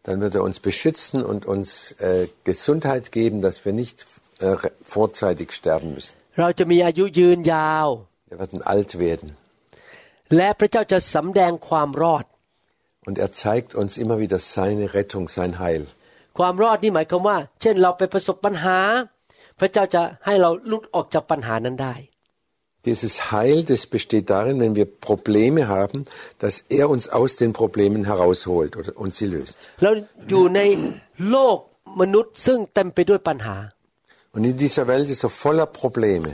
[0.05, 1.69] Dann wird er uns beschützen und uns
[1.99, 3.97] äh, Gesundheit geben, dass wir nicht
[4.39, 4.55] äh,
[4.95, 6.15] vorzeitig sterben müssen.
[6.39, 7.87] เราจะมีอายุยืนยาว
[8.29, 9.29] Wir werden alt werden.
[10.35, 12.25] และพระเจ้าจะสำแดงความรอด
[13.07, 15.83] Und er zeigt uns immer wieder seine Rettung, sein Heil.
[16.38, 18.78] ความรอดนี่หมายความว่า เช่นเราไปประสบปัญหา
[19.58, 21.94] พระเจ้าจะให้เราหลุดออกจากปัญหานั้นได้
[22.90, 25.98] Dieses Heil, das besteht darin, wenn wir Probleme haben,
[26.40, 29.56] dass er uns aus den Problemen herausholt oder, und sie löst.
[29.82, 29.90] เรา
[30.28, 30.60] อยู่ใน
[31.30, 31.58] โลก
[32.00, 33.56] มนุษย์ซึ่งเต็มไปด้วยปัญหา
[34.34, 36.30] Und in dieser Welt ist so voller Probleme.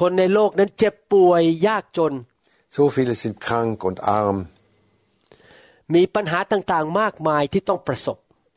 [0.00, 2.12] คนในโลกนั้นเจ็บป่วยยากจน
[2.76, 4.38] So viele sind krank und arm.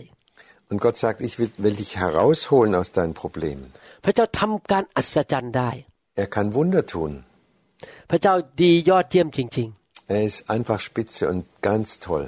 [0.70, 3.66] Und Gott sagt, ich will, will dich herausholen aus deinen Problemen.
[4.04, 5.70] พระเจ้าทำการอัศจรรย์ได้
[6.22, 7.12] Er kann Wunder tun.
[8.10, 9.68] พระเจ้าดียอดเยี่ยมจริง
[10.14, 12.24] Er ist einfach spitze und ganz toll.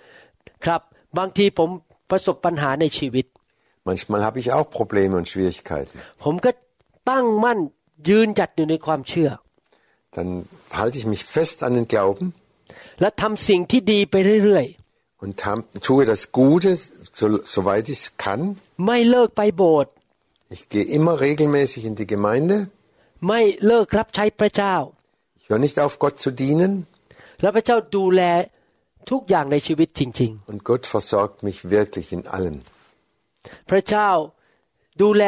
[0.00, 0.80] ๆ ครับ
[1.18, 1.70] บางทีผม
[2.10, 3.26] ประสบปัญหาในชีวิต
[3.88, 5.96] Manchmal habe ich auch Probleme und Schwierigkeiten.
[6.24, 6.50] ผมก็
[7.10, 7.58] ตั้งมั่น
[8.08, 9.30] ยืนจัดอยู่ในความเชื่อ
[10.16, 10.28] Dann
[10.80, 12.26] halte ich mich fest an den Glauben
[13.00, 14.66] และทำสิ่งที่ดีไปเรื่อย
[15.24, 16.70] und tam- tue das Gute,
[17.18, 18.42] so, soweit ich es kann.
[18.64, 19.92] ๆ ไม่เลิกไปโบสถ์
[20.54, 22.56] Ich gehe immer regelmäßig in die Gemeinde.
[23.28, 24.76] ไม่เลิกรับใช้พระเจ้า
[25.40, 26.72] Ich höre nicht auf, Gott zu dienen.
[27.40, 28.22] และพระเจ้าดูแล
[29.10, 32.56] ทุกอย่างในชีวิตจริง Und Gott versorgt mich wirklich in allem.
[33.12, 34.10] ๆ พระเจ้า
[35.02, 35.22] ดูแล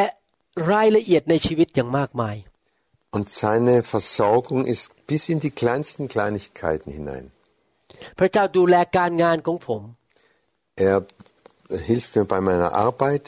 [0.73, 2.37] รายละเอียดในชีวิตอย่างมากมาย
[3.11, 7.27] Und seine Versorgung ist bis in die kleinsten Kleinigkeiten hinein.
[8.19, 9.83] พระเจ้าดูแลการงานของผม
[10.87, 10.97] Er
[11.89, 13.25] hilft mir bei meiner Arbeit.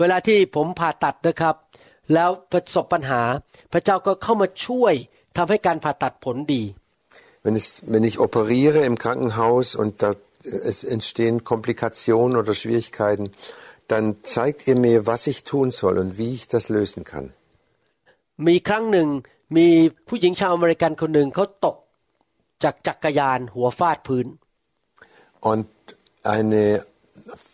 [0.00, 1.56] เวลาที่ผมผ่าตัดนะครับ
[2.14, 3.22] แล้วประสบปัญหา
[3.72, 4.94] พระเจ้าก็เข้ามาช่วย
[5.36, 6.64] ทำให้การผ่าตัดผลดี
[7.44, 10.10] Wenn, es, wenn ich operiere im Krankenhaus und da,
[10.72, 13.26] es entstehen Komplikationen oder Schwierigkeiten,
[13.92, 14.04] dann
[14.34, 17.26] zeigt er mir, was ich tun soll und wie ich das lösen kann.
[18.46, 19.08] มีครั้งหนึ่ง
[19.56, 19.66] มี
[20.08, 21.76] ผู้หญิงชาวอเมริกันคนหนึ่งเขาตก
[22.62, 24.26] จากจักรยานหัวฟาดพื้น
[25.50, 25.66] Und
[26.36, 26.62] eine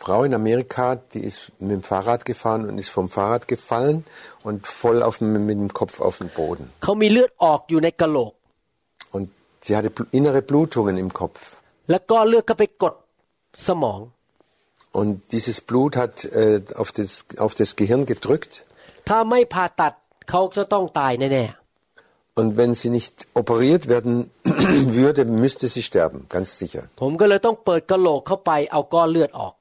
[0.03, 3.97] Frau in Amerika, die ist mit dem Fahrrad gefahren und ist vom Fahrrad gefallen
[4.47, 6.65] und voll auf, dem- mit dem Kopf auf den Boden.
[6.83, 8.33] เขามีเลือดออกอยู่ในกะโหลก
[9.15, 9.25] Und
[9.65, 11.41] sie hatte bl- innere Blutungen im Kopf.
[11.91, 12.95] แล้วก็เลือดก็ไปกด
[13.67, 14.01] สมอง
[15.01, 17.11] Und dieses Blut hat äh, auf, das,
[17.45, 18.53] auf das Gehirn gedrückt.
[19.09, 19.93] ถ้าไม่ผ่าตัด
[20.31, 21.47] เขาจะต้องตายแน่
[22.41, 24.15] Und wenn sie nicht operiert werden
[25.01, 26.83] würde, müsste sie sterben, ganz sicher.
[26.93, 29.55] ๆผมก็เลยต้องเปิดกะโหลกเข้าไปเอาก้อนเลือดออก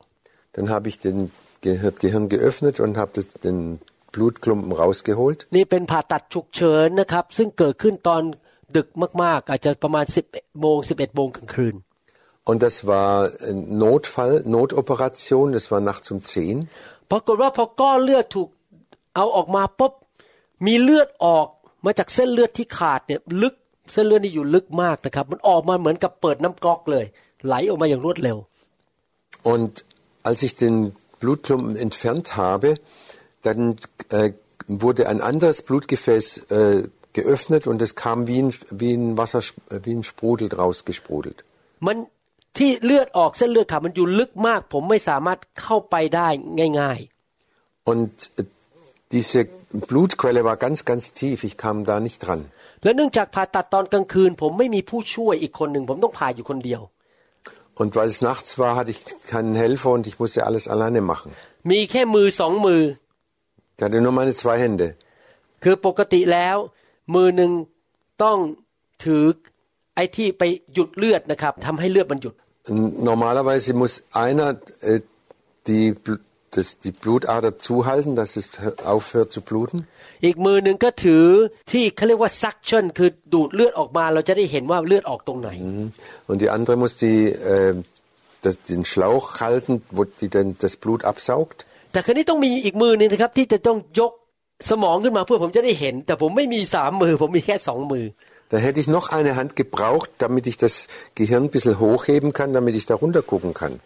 [0.55, 1.17] Dann habe ich den
[1.65, 3.57] Gehir- Gehirn geöffnet und habe das- den
[4.13, 5.39] Blutklumpen rausgeholt.
[5.55, 8.21] นี่เป็นผ่าตัดฉุกเฉินนะครับ ซึ่งเกิดขึ้นตอน
[8.75, 8.87] ดึก
[9.23, 11.75] มากๆ อาจจะประมาณ 10โมง11โมงกลางคืน
[12.49, 13.13] Und das war
[13.49, 16.19] ein Notfall, Notoperation, das war nachts um
[16.65, 17.11] 10.
[17.11, 18.49] ปรากฏว่าพอก้อนเลือดถูก
[19.15, 19.93] เอาออกมาปุ๊บ
[20.65, 21.47] มีเลือดออก
[21.85, 23.55] มาจากเส้นเลือดที่ขาดเนี่ยลึก
[23.91, 27.05] เส้นเลือดนี่อยู่ลึกมากนะครับ มันออกมาเหมือนกับเปิดน้ำก๊อกเลย
[27.45, 28.37] ไหลออกมาอย่างรวดเร็ว
[29.53, 29.73] Und
[30.29, 30.75] als ich den
[31.21, 32.69] Blutklumpen entfernt habe,
[33.45, 33.77] dann
[34.09, 34.31] äh,
[34.67, 39.41] wurde ein anderes Blutgefäß äh, geöffnet und es kam wie ein, wie ein Wasser,
[39.85, 41.39] wie ein Sprudel rausgesprudelt.
[41.87, 41.97] มัน
[42.57, 46.27] ที่เลือดออกเส้นเลือดขาดมันอยู่ลึกมาก ผมไม่สามารถเข้าไปได้
[46.81, 46.99] ง่าย
[47.91, 48.45] Und äh,
[49.15, 49.39] diese
[49.89, 51.37] Blutquelle war ganz, ganz tief.
[51.49, 52.41] Ich kam da nicht dran.
[52.63, 56.81] ๆ และเนื่องจากผ่าตัดตอนกลางคืน ผมไม่มีผู้ช่วยอีกคนหนึ่งผมต้องผ่าอยู่คนเดียว
[57.81, 58.99] Und weil es nachts war, hatte ich
[59.33, 61.29] keinen Helfer und ich musste alles alleine machen.
[61.71, 62.81] มีแค่มือสองมือ
[63.77, 64.87] Ich hatte nur meine zwei Hände.
[65.63, 66.57] คือปกติแล้ว
[67.15, 67.51] มือหนึ่ง
[68.23, 68.37] ต้อง
[69.03, 69.25] ถือ
[69.95, 72.33] ไอ้ที่ไปหยุดเลือดนะครับทำให้เลือดมันหยุด
[73.11, 73.93] Normalerweise muss
[74.25, 74.49] einer
[74.91, 74.99] äh,
[75.67, 76.21] die, Bl-
[76.55, 78.49] das, die Blutader zuhalten, dass es
[78.83, 79.79] aufhört zu bluten.
[80.25, 81.25] อีกมือหนึ่งก็ถือ
[81.71, 85.49] ที่เขาเรียกว่า suction คือดูดเลือดออกมา เราจะได้เห็นว่าเลือดออกตรงไหน
[86.29, 87.19] Und die andere muss die,
[87.53, 87.73] äh,
[88.45, 91.57] das, den Schlauch halten, wo die dann das Blut absaugt.
[91.91, 94.11] แต่คราวนี้ต้องมีอีกมือหนึงนะครับ ที่จะต้องยก
[94.69, 98.05] สมองขึ้นมาเพื่อผมจะได้เห็น แต่ผมไม่มีสามมือ ผมมีแค่สองมือ
[98.53, 100.73] Da hätte ich noch eine Hand gebraucht, damit ich das
[101.15, 103.79] Gehirn ein bisschen hochheben kann, damit ich da runter gucken kann.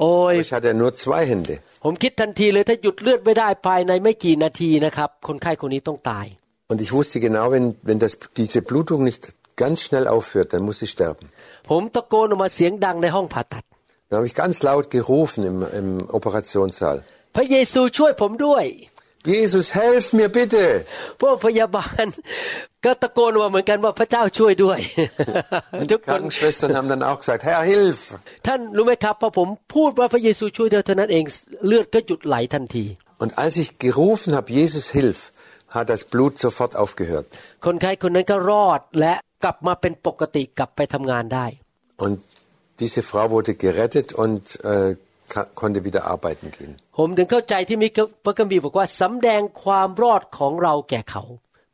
[0.00, 1.54] โอ้ย Aber ich hatte ja nur zwei Hände.
[1.84, 6.26] ผมคิดทันทีเลยถ้าหยุดเลือดไม่ได้ภายในไม่กี่นาทีนะครับ คนไข้คนนี้ต้องตาย
[6.70, 9.22] Und ich wusste genau, wenn, wenn das, diese Blutung nicht
[9.62, 11.24] ganz schnell aufhört, dann muss sie sterben.
[11.70, 13.64] ผมตะโกนออกมาเสียงดังในห้องผ่าตัด
[14.08, 16.96] Dann habe ich ganz laut gerufen im, im Operationssaal.
[17.36, 18.64] พระเยซูช่วยผมด้วย
[19.34, 20.64] Jesus, helf mir bitte!
[21.22, 22.06] พวกพยาบาล
[22.84, 24.78] ก็ตะโกนออกมาเหมือนกันว่าพระเจ้าช่วยด้วย
[25.92, 27.98] ทุกค น Krankenschwestern haben dann auch gesagt, Herr, hilf!
[28.46, 31.24] ท่านรู้ไหมครับพอผมพูดว่าพระเยซูช่วยเดียวเท่านั้นเอง
[31.66, 32.86] เลือดก็หยุดไหลทันที
[33.22, 35.18] Und als ich gerufen habe, Jesus, hilf,
[35.76, 37.26] hat das Blut sofort aufgehört.
[37.66, 41.46] คนไข้คนนั้นก็รอดและกลับมาเป็นปกติกลับไปทำงานได้
[42.06, 42.16] Und
[42.82, 44.96] diese Frau wurde gerettet und äh, ka-
[45.60, 46.72] konnte wieder arbeiten gehen.
[46.98, 47.88] ผมถึงเข้าใจที่มี
[48.24, 51.24] พระคัมภีร์บอกว่าสำแดงความรอดของเราแก่เขา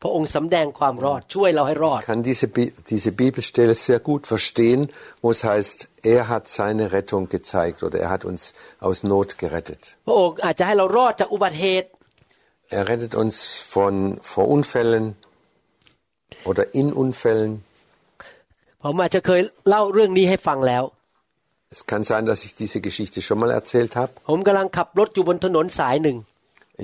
[0.03, 4.81] พระองค์สำแดงความรอดช่วยเราให้รอด Ich kann diese, Bi diese Bibelstelle sehr gut verstehen,
[5.22, 5.79] wo es heißt,
[6.14, 8.42] er hat seine Rettung gezeigt oder er hat uns
[8.87, 9.83] aus Not gerettet.
[10.07, 11.88] พระองค์อาจจะให้เรารอดจากอุบัติเหตุ
[12.79, 13.35] Er rettet uns
[13.74, 13.94] von,
[14.33, 15.05] vor Unfällen
[16.50, 17.53] oder in Unfällen.
[18.83, 20.83] ผมอาจจะเคยเล่าเรื่องนี้ให้ฟังแล้ว
[21.74, 24.11] Es kann sein, dass ich diese Geschichte schon mal erzählt habe.
[24.31, 26.16] ผมกำลังขับรถอยู่บนถนนสายหนึ่ง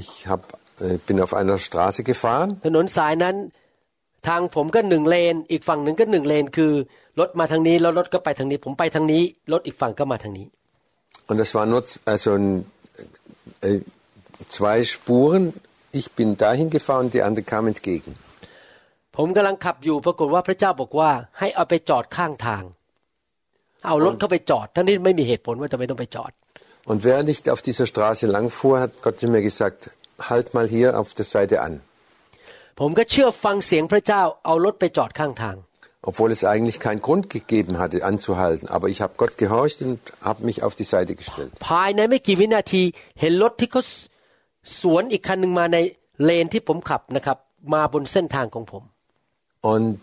[0.03, 0.41] Ich hab,
[0.85, 3.37] äh, bin auf einer Straße gefahren ถนนสายนั้น
[4.29, 6.73] ทางผมก็หนึ่งเลน อีกฝั่งหนึ่งก็หนึ่งเลน คือ
[7.21, 10.47] รถมาทางนี้แล้วรถก็ไปทางนี้ ผมไปทางนี้รถอีกฝั่งก็มาทางนี้
[11.29, 12.49] und das war nur z- also ein,
[13.69, 13.79] äh,
[14.57, 15.45] zwei Spuren.
[16.01, 18.11] Ich bin dahin gefahren, die andere kam entgegen.
[19.17, 22.63] ผมกำลังขับอยู่ปรากฏว่าพระเจ้าบอกว่า ให้เอาไปจอดข้างทาง
[23.87, 26.33] เอารถเข้าไปจอด ทั้งที่ไม่มีเหตุผลว่าจะไม่ต้องไปจอด
[26.91, 29.81] Und während ich auf dieser Straße lang fuhr, hat Gott mir gesagt,
[30.31, 31.75] halt mal hier auf der Seite an.
[32.81, 35.57] ผมก็เชื่อฟังเสียงพระเจ้าเอารถไปจอดข้างทาง
[36.11, 38.67] Obwohl es eigentlich keinen Grund gegeben hatte, anzuhalten.
[38.77, 41.53] Aber ich habe Gott gehorcht und habe mich auf die Seite gestellt.
[41.71, 42.83] ภายในไม่กี่วินาที
[43.21, 43.83] เห็นรถที่เขา
[44.81, 45.79] สวนอีกคันหนึ่งมาใน
[46.25, 47.39] เลนที่ผมขับนะครับ
[47.75, 48.83] มาบนเส้นทางของผม
[49.73, 49.99] Und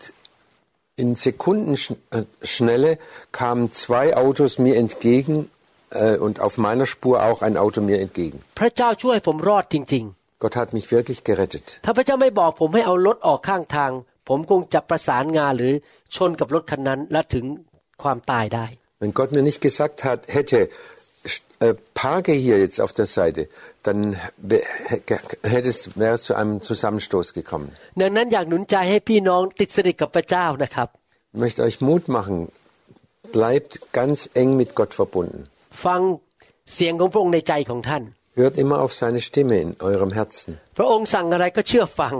[1.02, 2.98] in Sekundenschnelle
[3.32, 5.50] kamen zwei Autos mir entgegen
[5.92, 8.38] äh, und auf meiner Spur auch ein Auto mir entgegen.
[8.60, 10.06] พระเจ้าช่วยผมรอดจริง
[10.44, 11.66] Gott hat mich wirklich gerettet.
[11.78, 13.92] ๆ ถ้าพระเจ้าไม่บอกผมให้เอารถออกข้างทาง
[14.30, 15.74] ผมคงจะประสานงานหรือ
[16.16, 17.46] ชนกับรถคันนั้นและถึง
[18.04, 18.68] ความตายได้
[19.02, 20.68] Wenn Gott mir nicht gesagt hat, hätte, äh,
[21.94, 23.42] parke hier jetzt auf der Seite,
[23.84, 24.00] dann
[24.38, 24.64] wär-
[25.44, 27.70] hätte es, wäre es zu einem Zusammenstoß gekommen.
[28.02, 30.88] ดังนั้นอยากหนุนใจให้พี่น้องติดสนิทกับพระเจ้านะครับ
[31.34, 32.38] Ich möchte euch Mut machen.
[33.38, 35.40] Bleibt ganz eng mit Gott verbunden.
[35.86, 36.02] ฟัง
[36.74, 38.04] เสียงของพระองค์ในใจของท่าน
[38.42, 40.52] Hört immer auf seine Stimme in eurem Herzen.
[40.78, 42.16] พระองค์สั่งอะไรก็เชื่อฟัง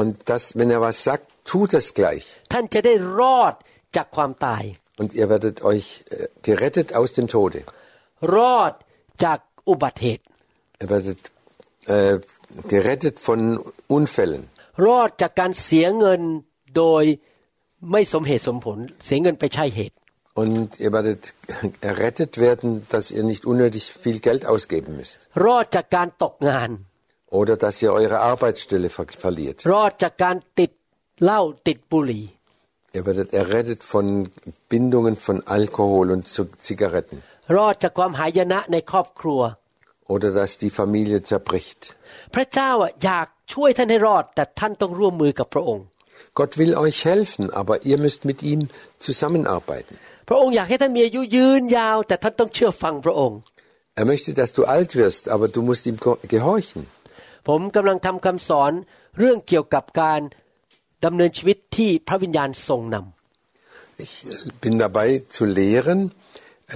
[0.00, 2.24] Und das, wenn er was sagt, tut es gleich.
[2.52, 3.54] ท่านจะได้รอด
[3.96, 4.62] จากความตาย
[5.02, 7.60] Und ihr werdet euch äh, gerettet aus dem Tode.
[8.36, 8.72] รอด
[9.24, 10.22] จากอุบัติเหตุ
[10.82, 11.20] Ihr werdet
[11.94, 12.14] äh,
[12.74, 13.40] gerettet von
[13.98, 14.42] Unfällen.
[14.86, 16.20] รอดจากการเสียเงิน
[16.76, 17.04] โดย
[17.92, 19.96] ไม่สมเหตุสมผล เสียเงินไปใช่เหตุ
[20.42, 21.22] Und ihr werdet
[21.90, 25.18] errettet werden, dass ihr nicht unnötig viel Geld ausgeben müsst.
[25.44, 26.70] รอดจากการตกงาน
[27.40, 29.58] Oder dass ihr eure Arbeitsstelle ver verliert.
[29.72, 30.70] รอดจากการติด
[31.24, 32.24] เหล้าติดบุหรี่
[32.96, 34.06] Ihr werdet errettet von
[34.72, 37.18] Bindungen von Alkohol und Zu- Zigaretten.
[37.56, 39.42] รอดจากความหายนะในครอบครัว
[40.14, 41.80] Oder dass die Familie zerbricht.
[42.34, 45.84] พระเจ้าอะอยากช่วยท่านให้รอด แต่ท่านต้องร่วมมือกับพระองค์
[46.38, 48.60] Gott will euch helfen, aber ihr müsst mit ihm
[49.06, 49.94] zusammenarbeiten.
[50.28, 53.38] พระองค์อยากให้ท่านมีอายุยืนยาว แต่ท่านต้องเชื่อฟังพระองค์
[54.00, 56.80] Er möchte, dass du alt wirst, aber du musst ihm ge- gehorchen.
[57.48, 58.72] ผมกำลังทำคำสอน
[59.18, 60.20] เรื่องเกี่ยวกับการ
[61.04, 66.00] ดำเนินชีวิตที่พระวิญญาณทรงนำ Ich äh, bin dabei zu lehren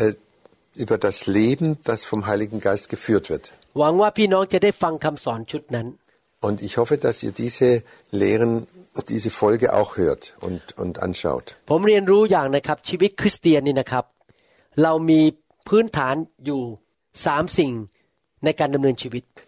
[0.00, 0.12] äh,
[0.75, 3.51] über das Leben, das vom Heiligen Geist geführt wird.
[6.41, 8.67] Und ich hoffe, dass ihr diese Lehren,
[9.07, 11.55] diese Folge auch hört und, und anschaut.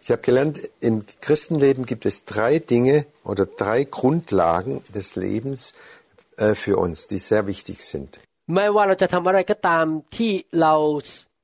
[0.00, 5.74] Ich habe gelernt, im Christenleben gibt es drei Dinge oder drei Grundlagen des Lebens
[6.38, 8.20] äh, für uns, die sehr wichtig sind.
[8.54, 9.84] ไม่ว่าเราจะทำอะไรก็ตาม
[10.16, 10.74] ที่เรา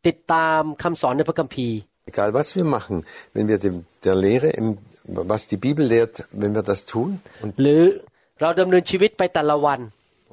[0.06, 1.78] ติดตามคำสอนในพระคัมภีร์
[2.10, 2.96] Egal was wir machen,
[3.34, 4.68] wenn wir dem, der Lehre, im,
[5.32, 7.08] was die Bibel lehrt, wenn wir das tun
[7.42, 7.82] und, หรือ
[8.40, 9.80] เราดำเนินชีวิตไปแต่ละวัน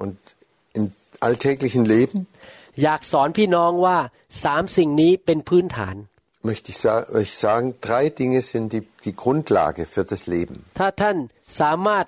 [0.02, 0.16] und
[0.78, 0.84] im
[1.26, 2.18] alltäglichen Leben,
[2.82, 3.98] อยากสอนพี่น้องว่า
[4.44, 5.96] สามสิ่งนี้เป็นพื้นฐาน
[6.50, 10.56] möchte ich sa euch sagen, drei Dinge sind die, die Grundlage für das Leben.
[10.78, 11.16] ถ้าท่าน
[11.60, 12.06] สามารถ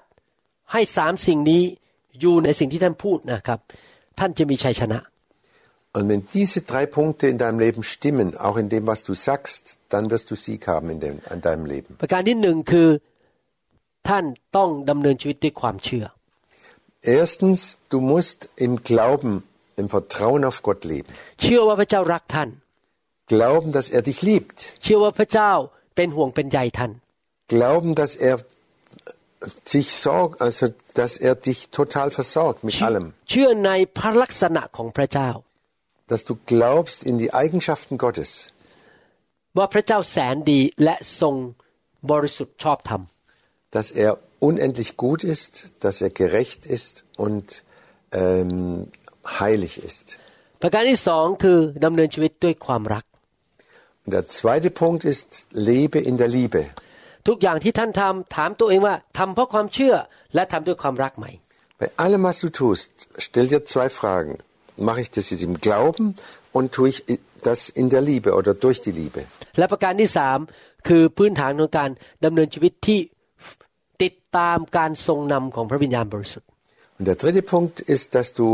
[0.72, 1.62] ให้สามสิ่งนี้
[2.20, 3.60] อยู่ในสิ่งที่ท่านพูดนะครับ
[4.19, 4.99] ท่านจะมีชัยชนะ
[5.97, 9.61] Und wenn diese drei Punkte in deinem Leben stimmen, auch in dem, was du sagst,
[9.89, 11.91] dann wirst du Sieg haben in, dem, in deinem Leben.
[12.01, 12.89] ประการที่หนึ่งคือ
[14.09, 14.25] ท่าน
[14.57, 16.05] ต้องดำเนินชีวิตด้วยความเชื่อ
[17.19, 17.59] Erstens,
[17.93, 19.33] du musst im Glauben,
[19.81, 21.09] im Vertrauen auf Gott leben.
[21.41, 22.49] เชื่อว่าพระเจ้ารักท่าน
[23.33, 24.57] Glauben, dass er dich liebt.
[24.83, 25.51] เชื่อว่าพระเจ้า
[25.95, 26.91] เป็นห่วงเป็นใยท่าน
[27.53, 28.35] Glauben, dass er
[29.65, 30.65] sich sorgt, also
[30.99, 33.05] dass er dich total versorgt mit เชื่อ allem.
[33.29, 35.29] เชื่อในพระลักษณะของพระเจ้า
[36.11, 38.31] Dass du glaubst in die Eigenschaften Gottes.
[39.57, 41.35] ว่าพระเจ้าแสนดีและทรง
[42.11, 43.01] บริสุทธิ์ชอบธรรม
[43.75, 44.11] Dass er
[44.49, 46.95] unendlich gut ist, dass er gerecht ist
[47.25, 47.45] und
[48.21, 48.87] ähm,
[49.41, 50.05] heilig ist.
[50.61, 53.05] ประการที่สองคือดำเนินชีวิตด้วยความรัก
[54.03, 55.29] Und der zweite Punkt ist,
[55.69, 56.61] lebe in der Liebe.
[57.27, 59.95] ทุกอย่างที่ท่านทำถามตัวเองว่าทำเพราะความเชื่อ
[60.35, 61.27] และทำด้วยความรักไหม
[61.81, 62.89] Bei allem, was du tust,
[63.25, 64.33] stell dir zwei Fragen.
[64.89, 66.05] Mache ich das jetzt im Glauben
[66.57, 66.97] und tue ich
[67.47, 69.21] das in der Liebe oder durch die Liebe?
[69.57, 70.39] และประการที่สาม
[70.87, 71.89] คือพื้นฐานของการ
[72.25, 72.99] ดำเนินชีวิตที่
[74.03, 76.49] ติดตามการทรงนำของพระวิญญาณบริสุทธิ์
[76.99, 78.47] Und der dritte Punkt ist, dass du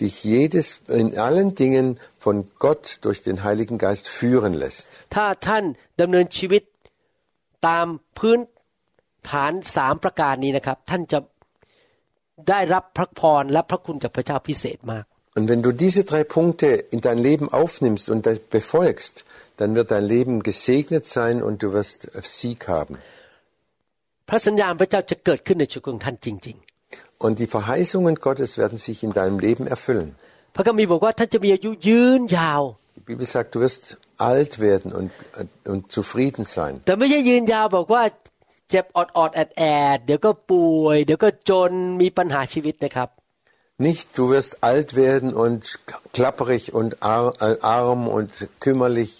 [0.00, 4.88] dich jedes, in allen Dingen von Gott durch den Heiligen Geist führen lässt.
[5.14, 5.64] ถ้าท่าน
[6.00, 6.62] ดำเนินชีวิต
[7.66, 7.86] ตาม
[8.18, 8.38] พื้น
[9.30, 11.18] ฐานสามประการนี้นะครับ ท่านจะ
[12.48, 15.04] ได้รับพระพรและพระคุณจากพระเจ้าพิเศษมาก
[15.36, 19.14] Und wenn du diese drei Punkte in dein Leben aufnimmst und das befolgst,
[19.58, 22.00] dann wird dein Leben gesegnet sein und du wirst
[22.36, 22.94] Sieg haben.
[24.28, 26.56] พระสัญญาณพระเจ้าจะเกิดขึ้นในชีวิตของท่านจริง
[27.24, 30.08] Und die Verheißungen Gottes werden sich in deinem Leben erfüllen.
[30.32, 32.62] ๆ พระคัมภีร์บอกว่าท่านจะมีอายุยืนยาว
[32.98, 33.82] Die Bibel sagt, du wirst
[34.30, 35.10] alt werden und,
[35.72, 36.74] und zufrieden sein.
[36.86, 38.02] แต่ไม่ใช่ยืนยาวบอกว่า
[38.70, 39.62] เจ็บออดออดแอดแอ
[39.96, 43.08] ดเดี๋ยวก็ป่วย เดี๋ยวก็จนมีปัญหาชีวิตนะครับ
[43.88, 45.60] Nicht, du wirst alt werden und
[46.12, 48.30] klapperig und ar äh, arm und
[48.64, 49.12] kümmerlich.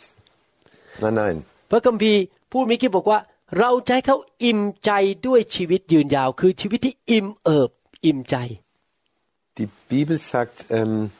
[1.02, 1.36] Nein, nein.
[1.70, 2.20] พระคัมภีร์
[2.52, 3.18] พูดเมิกี้บอกว่า
[3.58, 4.90] เราจะให้เขาอิ่มใจ
[5.26, 7.70] ด้วยชีวิตยืนยาว คือชีวิตที่อิ่มเอิบ
[8.04, 8.36] อิ่มใจ
[9.58, 11.10] Die Bibel sagt, ähm,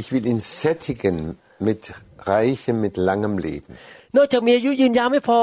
[0.00, 1.16] ich will ihn sättigen
[1.68, 1.82] mit
[2.30, 3.72] reichem, mit langem Leben.
[4.16, 5.38] นอกจากมีอายุยืนยาวไม่พอ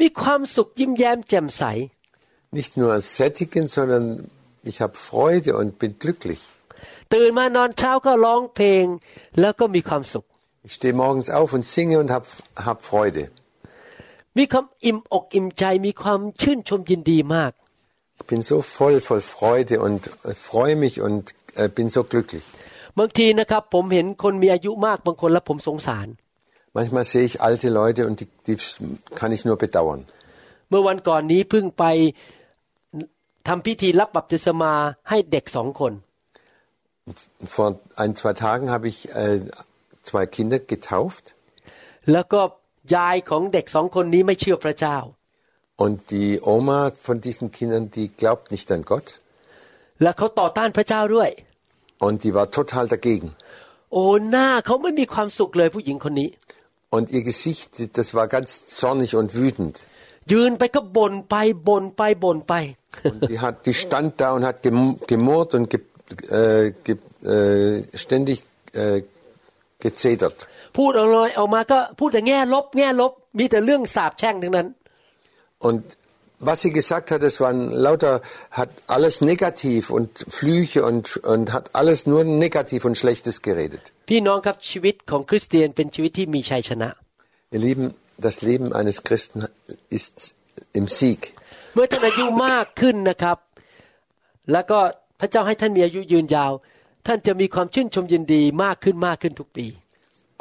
[0.00, 1.64] มีความสุขยิ้มแย้มแจ่มใส
[2.58, 4.04] Nicht nur sättigen, sondern
[4.70, 6.42] ich habe Freude und bin glücklich.
[7.12, 8.84] ตื่นมานอนเช้าก็ร้องเพลง
[9.40, 10.24] แล้วก็มีความสุข
[10.66, 12.26] Ich stehe morgens auf und singe und habe
[12.66, 13.22] hab Freude.
[14.38, 17.52] มีความอิ่มอกอิ่มใจ มีความชื่นชมยินดีมาก
[18.18, 21.22] Ich bin so voll, voll Freude und äh, freue mich und
[21.60, 22.46] äh, bin so glücklich.
[22.98, 26.06] บางทีนะครับ ผมเห็นคนมีอายุมากบางคนแล้วผมสงสาร
[26.76, 28.56] Manchmal sehe ich alte Leute und die, die
[29.18, 30.00] kann ich nur bedauern.
[30.68, 31.84] เมื่อวันก่อนนี้เพิ่งไป
[33.48, 34.72] ทำพิธีรับบัพติศมา
[35.08, 35.92] ให้เด็กสองคน
[37.54, 37.68] Vor
[38.02, 39.40] ein, zwei Tagen habe ich äh,
[40.08, 41.24] zwei Kinder getauft
[42.12, 42.40] แล้วก็
[42.96, 44.96] ยายของเด็กสองคนนี้ไม่เชื่อพระเจ้า
[45.84, 49.08] und die Oma von diesen Kindern, die glaubt nicht an Gott
[50.02, 51.30] และเขาต่อต้านพระเจ้าด้วย
[52.06, 53.28] und die war total dagegen.
[53.92, 56.28] โอ้หน้าเขาไม่มีความสุขเลยผู้หญิงคนนี้
[56.89, 59.83] und ihr Gesicht, das war ganz zornig und wütend.
[63.03, 65.81] Und die, hat, die stand da und hat gemurrt und ge,
[66.29, 69.03] äh, ge, äh, ständig äh,
[69.79, 70.47] gezetert.
[75.59, 75.96] Und
[76.42, 81.70] was sie gesagt hat, es waren lauter, hat alles negativ und Flüche und, und hat
[81.72, 83.84] alles nur negativ und Schlechtes geredet.
[84.10, 86.88] พี่น้องครับชีวิตของคริสเตียนเป็นชีวิตที่มีชัยชนะ
[87.54, 87.86] Ihr Lieben,
[88.26, 89.38] das Leben eines Christen
[89.98, 90.16] ist
[90.78, 91.20] im Sieg.
[91.74, 93.38] เมื่อท่านอายุมากขึ้นนะครับ
[94.52, 94.78] แล้วก็
[95.20, 96.52] พระเจ้าให้ท่านมีอายุยืนยาว
[97.06, 99.66] ท่านจะมีความชื่นชมยินดีมากขึ้นมากขึ้นทุกปี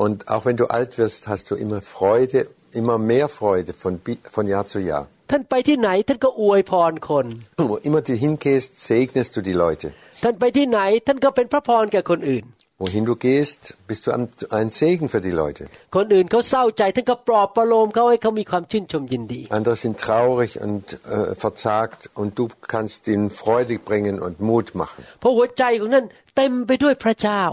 [0.03, 2.39] Und auch wenn du alt wirst, hast du immer Freude,
[2.79, 5.03] immer mehr Freude von, Bi- von Jahr zu Jahr.
[5.31, 7.25] ท่านไปที่ไหนท่านก็อวยพรคน
[7.71, 9.87] Wo immer du hingehst, segnest du die Leute.
[10.23, 12.45] ท่านไปที่ไหนท่านก็เป็นพระพรแก่คนอื่น
[12.85, 14.23] Wohin du gehst, bist du ein,
[14.59, 15.63] ein Segen für die Leute.
[15.95, 20.83] คนอื่นเขาเศร้าใจท่านก็ปลอบประโลมเขาให้เขามีความชื่นชมยินดี Andere sind traurig und
[21.15, 22.43] äh, verzagt und du
[22.73, 24.99] kannst ihnen Freude bringen und Mut machen.
[25.19, 26.05] เพราะหัวใจของท่าน
[26.37, 27.43] เต็มไปด้วยพระเจ้า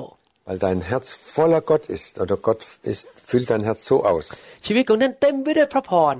[0.47, 1.07] Weil dein Herz
[1.37, 2.63] voller Gott ist oder Gott
[2.93, 4.27] ist, füllt dein Herz so aus.
[4.67, 6.17] ชีวิตของท่านเต็มไปด้วยพระพร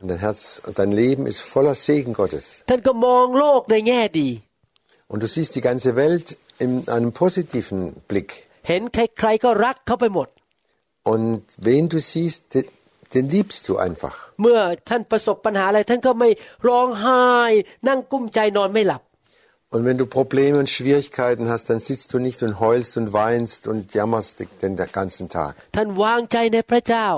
[0.00, 0.40] Und dein Herz,
[0.80, 2.44] dein Leben ist voller Segen Gottes.
[2.70, 4.28] ท่านก็มองโลกในแง่ดี
[5.10, 6.26] Und du siehst die ganze Welt
[6.64, 7.78] in einem positiven
[8.10, 8.30] Blick.
[8.68, 10.28] เห็นใครๆก็รักเขาไปหมด
[11.12, 12.66] Und wen du siehst, den,
[13.14, 14.14] den liebst du einfach.
[14.42, 14.58] เมื่อ
[14.88, 16.30] ท่านประสบปัญหาอะไร ท่านก็ไม่
[16.68, 17.22] ร้องไห้
[17.88, 19.02] นั่งกุ้มใจนอนไม่หลับ
[19.74, 23.66] Und wenn du Probleme und Schwierigkeiten hast, dann sitzt du nicht und heulst und weinst
[23.70, 25.52] und jammerst den den ganzen Tag.
[25.76, 27.08] ท่านวางใจในพระเจ้า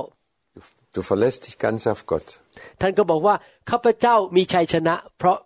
[0.96, 2.28] Du verlässt dich ganz auf Gott.
[2.80, 3.34] ท่านก็บอกว่า
[3.70, 5.38] ข้าพเจ้ามีชัยชนะ เพราะ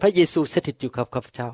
[0.00, 1.50] พระเยซูสถิตอยู่กับข้าพเจ้า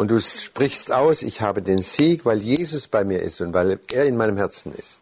[0.00, 3.78] Und du sprichst aus, ich habe den Sieg, weil Jesus bei mir ist und weil
[3.98, 5.00] er in meinem Herzen ist.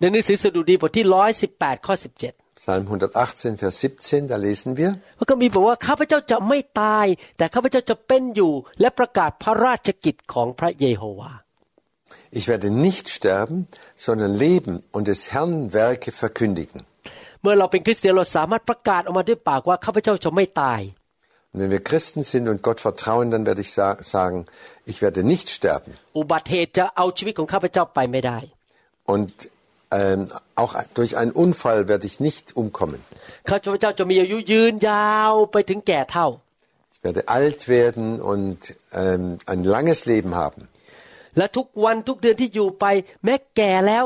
[0.00, 11.32] ในหนังสือสดุดีบทที่ร้อยสิบแปดข้อสิบเจ็ด Psalm 118, Vers 17, da lesen wir, มันก็มีบอกว่าข้าพเจ้าจะไม่ตาย แต่ข้าพเจ้าจะเป็นอยู่ และประกาศพระราชกิจของพระเยโฮวา
[12.30, 16.80] ich werde nicht sterben, sondern leben und des Herrn Werke verkündigen.
[17.42, 20.80] เมื่อเราเป็นคริสเตียนเราสามารถประกาศออกมาด้วยปากว่าข้าพเจ้าจะไม่ตาย
[21.52, 24.38] Und wenn wir Christen sind und Gott vertrauen, dann werde ich sa sagen,
[24.90, 25.90] ich werde nicht sterben.
[26.18, 28.38] อุบัติเหตุจะเอาชีวิตของข้าพเจ้าไปไม่ได้
[29.14, 29.28] Und
[30.00, 30.20] ähm,
[30.62, 33.00] auch durch einen Unfall werde ich nicht umkommen.
[33.48, 36.26] ข้าพเจ้าจะมีอายุยืนยาวไปถึงแก่เท่า
[36.94, 38.58] Ich werde alt werden und
[39.02, 40.60] ähm, ein langes Leben haben.
[41.38, 42.86] และทุกวันทุกเดือนที่อยู่ไป
[43.24, 44.04] แม้แก่แล้ว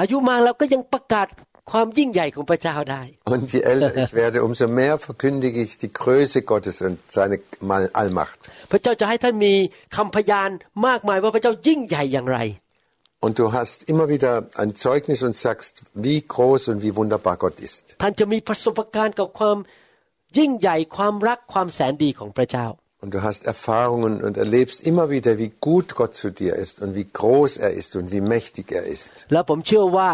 [0.00, 1.28] อายุมากแล้วก็ยังประกาศ
[1.70, 3.02] ความยิ่งใหญ่ของพระเจ้าได้
[3.34, 7.36] Und je älter ich werde, umso mehr verkündige ich die Größe Gottes und seine
[7.70, 8.38] Mal- Allmacht.
[8.70, 9.54] พระเจ้าจะให้ท่านมี
[9.96, 10.50] คำพยาน
[10.86, 12.38] มากมายว่าพระเจ้ายิ่งใหญ่อย่างไร
[13.24, 17.56] Und du hast immer wieder ein Zeugnis und sagst, wie groß und wie wunderbar Gott
[17.68, 17.82] ist.
[18.02, 19.56] ท่านจะมีประสบการณ์กับความ
[20.38, 22.66] ยิ่งใหญ่ความรักความแสนดีของพระเจ้า
[23.02, 26.90] Und du hast Erfahrungen und erlebst immer wieder, wie gut Gott zu dir ist und
[26.98, 29.10] wie groß er ist und wie mächtig er ist.
[29.32, 30.10] แล้วผมเชื่อว่า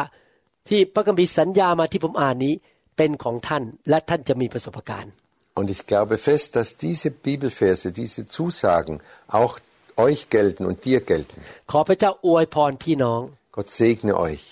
[0.69, 2.55] ที่พระคัมภีร์สัญญามาที่ผมอ่านนี้
[2.97, 5.13] เป็นของท่าน และท่านจะมีประสบการณ์
[5.59, 8.95] Und ich glaube fest, dass diese Bibelverse, diese Zusagen
[9.39, 9.55] auch
[10.07, 11.39] euch gelten und dir gelten.
[11.71, 13.21] ขอพระเจ้าอวยพรพี่น้อง
[13.57, 14.45] Gott segne euch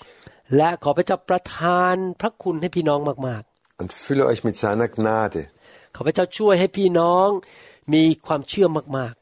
[0.57, 3.43] และขอพระเจ้าประทานพระคุณให้พี่น้องมาก
[3.81, 5.41] und fülle euch mit seiner Gnade.
[5.69, 7.27] ๆ ขอพระเจ้าช่วยให้พี่น้อง
[7.93, 9.13] มีความเชื่อมาก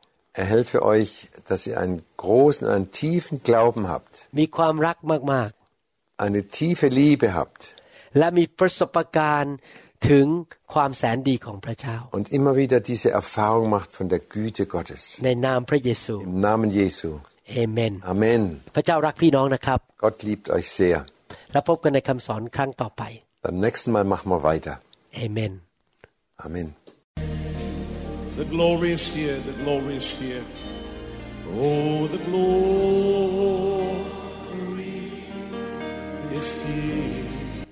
[0.41, 1.11] Er helfe euch,
[1.49, 4.97] dass ihr einen großen, einen tiefen Glauben habt, ๆ มีความรัก
[5.34, 5.51] มาก
[6.25, 9.55] eine tiefe Liebe habt ๆ และมีประสบการณ์
[10.09, 10.25] ถึง
[10.73, 15.01] ความแสนดีของพระเจ้า und immer wieder diese Erfahrung macht von der Güte Gottes.
[15.25, 17.09] ในนามพระเยซู Im Namen Jesu.
[17.51, 18.41] เอเมน Amen.
[18.75, 20.97] พระเจ้ารักพี่น้องนะครับ Gott liebt euch sehr.
[21.51, 23.03] แล้วพบกันในคำสอนครั้งต่อไป
[23.45, 24.75] Beim nächsten Mal machen wir weiter.
[25.15, 25.53] เอเมน
[26.45, 26.67] Amen.
[28.39, 30.43] The glory is here, the glory is here.
[31.59, 33.57] Oh, the glory
[36.39, 37.30] is here.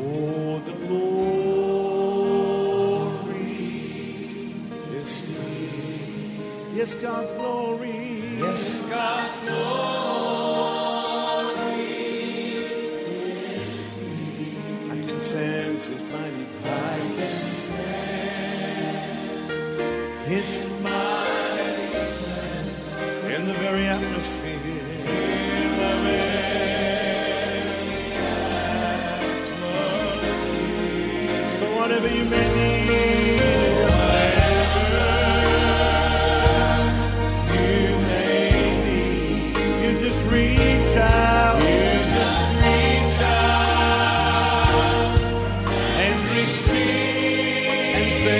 [0.00, 0.62] Oh,
[6.72, 8.38] yes, God's glory.
[8.38, 9.88] Yes, God's glory
[13.58, 14.92] is here.
[14.92, 17.72] I can sense His mighty presence.
[20.26, 20.50] His
[20.82, 21.86] mighty
[22.22, 22.86] presence
[23.34, 24.17] in the very atmosphere.